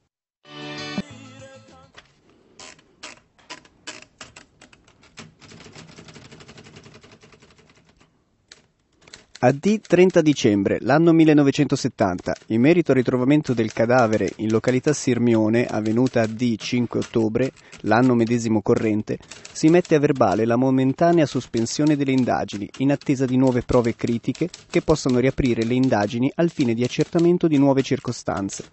AD 9.44 9.80
30 9.88 10.22
dicembre, 10.22 10.78
l'anno 10.82 11.12
1970, 11.14 12.36
in 12.50 12.62
merito 12.62 12.92
al 12.92 12.98
ritrovamento 12.98 13.56
del 13.56 13.74
cadavere 13.74 14.34
in 14.36 14.52
località 14.52 14.94
Sirmione, 14.94 15.66
avvenuta 15.66 16.22
AD 16.22 16.56
5 16.56 17.00
ottobre, 17.00 17.52
l'anno 17.82 18.14
medesimo 18.14 18.62
corrente, 18.62 19.18
si 19.52 19.70
mette 19.70 19.96
a 19.96 20.00
verbale 20.00 20.46
la 20.46 20.58
momentanea 20.58 21.26
sospensione 21.26 21.96
delle 21.96 22.12
indagini 22.12 22.70
in 22.78 22.92
attesa 22.92 23.26
di 23.26 23.36
nuove 23.36 23.64
prove 23.64 23.96
critiche 23.96 24.48
che 24.70 24.84
possano 24.84 25.18
riaprire 25.18 25.64
le 25.64 25.74
indagini 25.74 26.32
al 26.36 26.52
fine 26.52 26.76
di 26.76 26.84
accertamento 26.84 27.48
di 27.48 27.58
nuove 27.58 27.82
circostanze. 27.82 28.66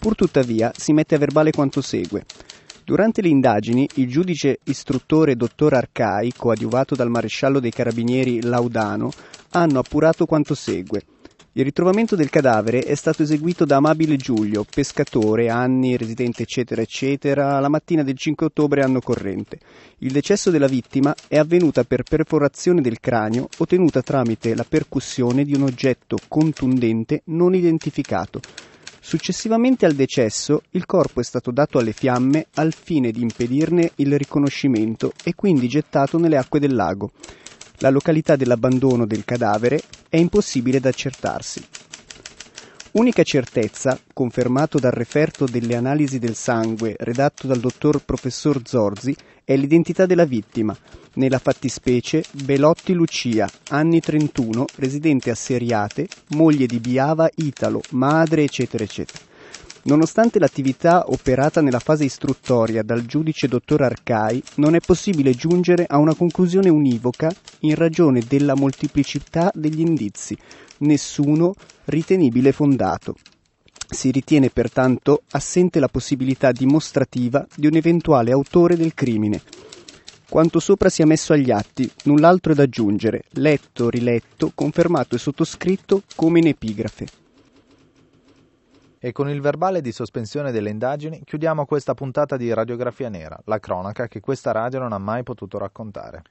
Purtuttavia 0.00 0.72
si 0.76 0.92
mette 0.92 1.14
a 1.14 1.18
verbale 1.18 1.52
quanto 1.52 1.80
segue. 1.80 2.24
Durante 2.84 3.22
le 3.22 3.28
indagini, 3.28 3.88
il 3.94 4.08
giudice 4.08 4.58
istruttore 4.64 5.36
dottor 5.36 5.74
Arcai, 5.74 6.32
coadiuvato 6.36 6.96
dal 6.96 7.10
maresciallo 7.10 7.60
dei 7.60 7.70
carabinieri 7.70 8.42
Laudano, 8.42 9.10
hanno 9.50 9.78
appurato 9.78 10.26
quanto 10.26 10.56
segue. 10.56 11.02
Il 11.54 11.64
ritrovamento 11.64 12.16
del 12.16 12.30
cadavere 12.30 12.80
è 12.80 12.94
stato 12.94 13.22
eseguito 13.22 13.64
da 13.64 13.76
Amabile 13.76 14.16
Giulio, 14.16 14.64
pescatore, 14.64 15.48
anni, 15.48 15.98
residente 15.98 16.42
eccetera 16.42 16.80
eccetera, 16.80 17.60
la 17.60 17.68
mattina 17.68 18.02
del 18.02 18.16
5 18.16 18.46
ottobre 18.46 18.82
anno 18.82 19.00
corrente. 19.00 19.58
Il 19.98 20.12
decesso 20.12 20.50
della 20.50 20.66
vittima 20.66 21.14
è 21.28 21.36
avvenuta 21.36 21.84
per 21.84 22.04
perforazione 22.04 22.80
del 22.80 23.00
cranio 23.00 23.48
ottenuta 23.58 24.00
tramite 24.00 24.54
la 24.54 24.64
percussione 24.66 25.44
di 25.44 25.54
un 25.54 25.62
oggetto 25.62 26.16
contundente 26.26 27.20
non 27.26 27.54
identificato. 27.54 28.40
Successivamente 29.04 29.84
al 29.84 29.94
decesso, 29.94 30.62
il 30.70 30.86
corpo 30.86 31.18
è 31.18 31.24
stato 31.24 31.50
dato 31.50 31.80
alle 31.80 31.90
fiamme 31.90 32.46
al 32.54 32.72
fine 32.72 33.10
di 33.10 33.20
impedirne 33.20 33.90
il 33.96 34.16
riconoscimento 34.16 35.14
e 35.24 35.34
quindi 35.34 35.66
gettato 35.66 36.18
nelle 36.18 36.36
acque 36.36 36.60
del 36.60 36.72
lago. 36.72 37.10
La 37.78 37.90
località 37.90 38.36
dell'abbandono 38.36 39.04
del 39.04 39.24
cadavere 39.24 39.82
è 40.08 40.18
impossibile 40.18 40.78
da 40.78 40.90
accertarsi. 40.90 41.66
Unica 42.92 43.22
certezza, 43.22 43.98
confermato 44.12 44.78
dal 44.78 44.90
referto 44.90 45.46
delle 45.46 45.76
analisi 45.76 46.18
del 46.18 46.34
sangue 46.34 46.94
redatto 46.98 47.46
dal 47.46 47.58
dottor 47.58 48.04
professor 48.04 48.60
Zorzi, 48.62 49.16
è 49.44 49.56
l'identità 49.56 50.04
della 50.04 50.26
vittima, 50.26 50.76
nella 51.14 51.38
fattispecie 51.38 52.22
Belotti 52.30 52.92
Lucia, 52.92 53.48
anni 53.70 54.00
31, 54.00 54.66
residente 54.76 55.30
a 55.30 55.34
Seriate, 55.34 56.06
moglie 56.28 56.66
di 56.66 56.80
Biava 56.80 57.30
Italo, 57.36 57.80
madre 57.92 58.42
eccetera 58.42 58.84
eccetera. 58.84 59.31
Nonostante 59.84 60.38
l'attività 60.38 61.04
operata 61.08 61.60
nella 61.60 61.80
fase 61.80 62.04
istruttoria 62.04 62.84
dal 62.84 63.04
giudice 63.04 63.48
dottor 63.48 63.82
Arcai, 63.82 64.40
non 64.56 64.76
è 64.76 64.80
possibile 64.80 65.32
giungere 65.32 65.86
a 65.88 65.98
una 65.98 66.14
conclusione 66.14 66.68
univoca 66.68 67.32
in 67.60 67.74
ragione 67.74 68.22
della 68.26 68.54
molteplicità 68.54 69.50
degli 69.52 69.80
indizi, 69.80 70.38
nessuno 70.78 71.54
ritenibile 71.86 72.52
fondato. 72.52 73.16
Si 73.88 74.12
ritiene 74.12 74.50
pertanto 74.50 75.22
assente 75.32 75.80
la 75.80 75.88
possibilità 75.88 76.52
dimostrativa 76.52 77.44
di 77.56 77.66
un 77.66 77.74
eventuale 77.74 78.30
autore 78.30 78.76
del 78.76 78.94
crimine. 78.94 79.42
Quanto 80.28 80.60
sopra 80.60 80.88
sia 80.88 81.06
messo 81.06 81.32
agli 81.32 81.50
atti, 81.50 81.90
null'altro 82.04 82.52
è 82.52 82.54
da 82.54 82.62
aggiungere, 82.62 83.24
letto, 83.32 83.90
riletto, 83.90 84.52
confermato 84.54 85.16
e 85.16 85.18
sottoscritto 85.18 86.04
come 86.14 86.38
in 86.38 86.46
epigrafe. 86.46 87.20
E 89.04 89.10
con 89.10 89.28
il 89.28 89.40
verbale 89.40 89.80
di 89.80 89.90
sospensione 89.90 90.52
delle 90.52 90.70
indagini 90.70 91.24
chiudiamo 91.24 91.66
questa 91.66 91.92
puntata 91.92 92.36
di 92.36 92.54
Radiografia 92.54 93.08
Nera, 93.08 93.36
la 93.46 93.58
cronaca 93.58 94.06
che 94.06 94.20
questa 94.20 94.52
radio 94.52 94.78
non 94.78 94.92
ha 94.92 94.98
mai 94.98 95.24
potuto 95.24 95.58
raccontare. 95.58 96.22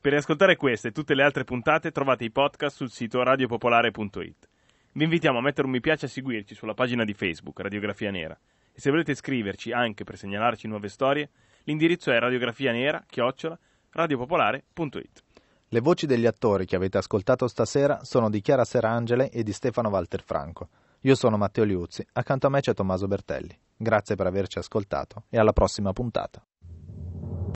Per 0.00 0.10
riascoltare 0.10 0.56
queste 0.56 0.88
e 0.88 0.90
tutte 0.90 1.14
le 1.14 1.22
altre 1.22 1.44
puntate 1.44 1.92
trovate 1.92 2.24
i 2.24 2.32
podcast 2.32 2.74
sul 2.74 2.90
sito 2.90 3.22
radiopopolare.it. 3.22 4.48
Vi 4.94 5.04
invitiamo 5.04 5.38
a 5.38 5.40
mettere 5.40 5.68
un 5.68 5.72
mi 5.72 5.80
piace 5.80 6.06
e 6.06 6.08
a 6.08 6.10
seguirci 6.10 6.56
sulla 6.56 6.74
pagina 6.74 7.04
di 7.04 7.14
Facebook 7.14 7.60
Radiografia 7.60 8.10
Nera. 8.10 8.36
E 8.72 8.80
se 8.80 8.90
volete 8.90 9.14
scriverci 9.14 9.70
anche 9.70 10.02
per 10.02 10.16
segnalarci 10.16 10.66
nuove 10.66 10.88
storie, 10.88 11.28
l'indirizzo 11.62 12.10
è 12.10 12.18
radiografianera 12.18 13.04
chiocciola 13.06 13.56
radiopopolare.it. 13.92 15.22
Le 15.68 15.80
voci 15.80 16.06
degli 16.06 16.26
attori 16.26 16.66
che 16.66 16.74
avete 16.74 16.98
ascoltato 16.98 17.46
stasera 17.46 18.02
sono 18.02 18.28
di 18.28 18.40
Chiara 18.40 18.64
Serangele 18.64 19.30
e 19.30 19.44
di 19.44 19.52
Stefano 19.52 19.88
Walter 19.88 20.24
Franco. 20.24 20.68
Io 21.02 21.14
sono 21.14 21.36
Matteo 21.36 21.62
Liuzzi, 21.62 22.04
accanto 22.14 22.48
a 22.48 22.50
me 22.50 22.58
c'è 22.58 22.74
Tommaso 22.74 23.06
Bertelli. 23.06 23.56
Grazie 23.76 24.16
per 24.16 24.26
averci 24.26 24.58
ascoltato 24.58 25.26
e 25.28 25.38
alla 25.38 25.52
prossima 25.52 25.92
puntata. 25.92 26.44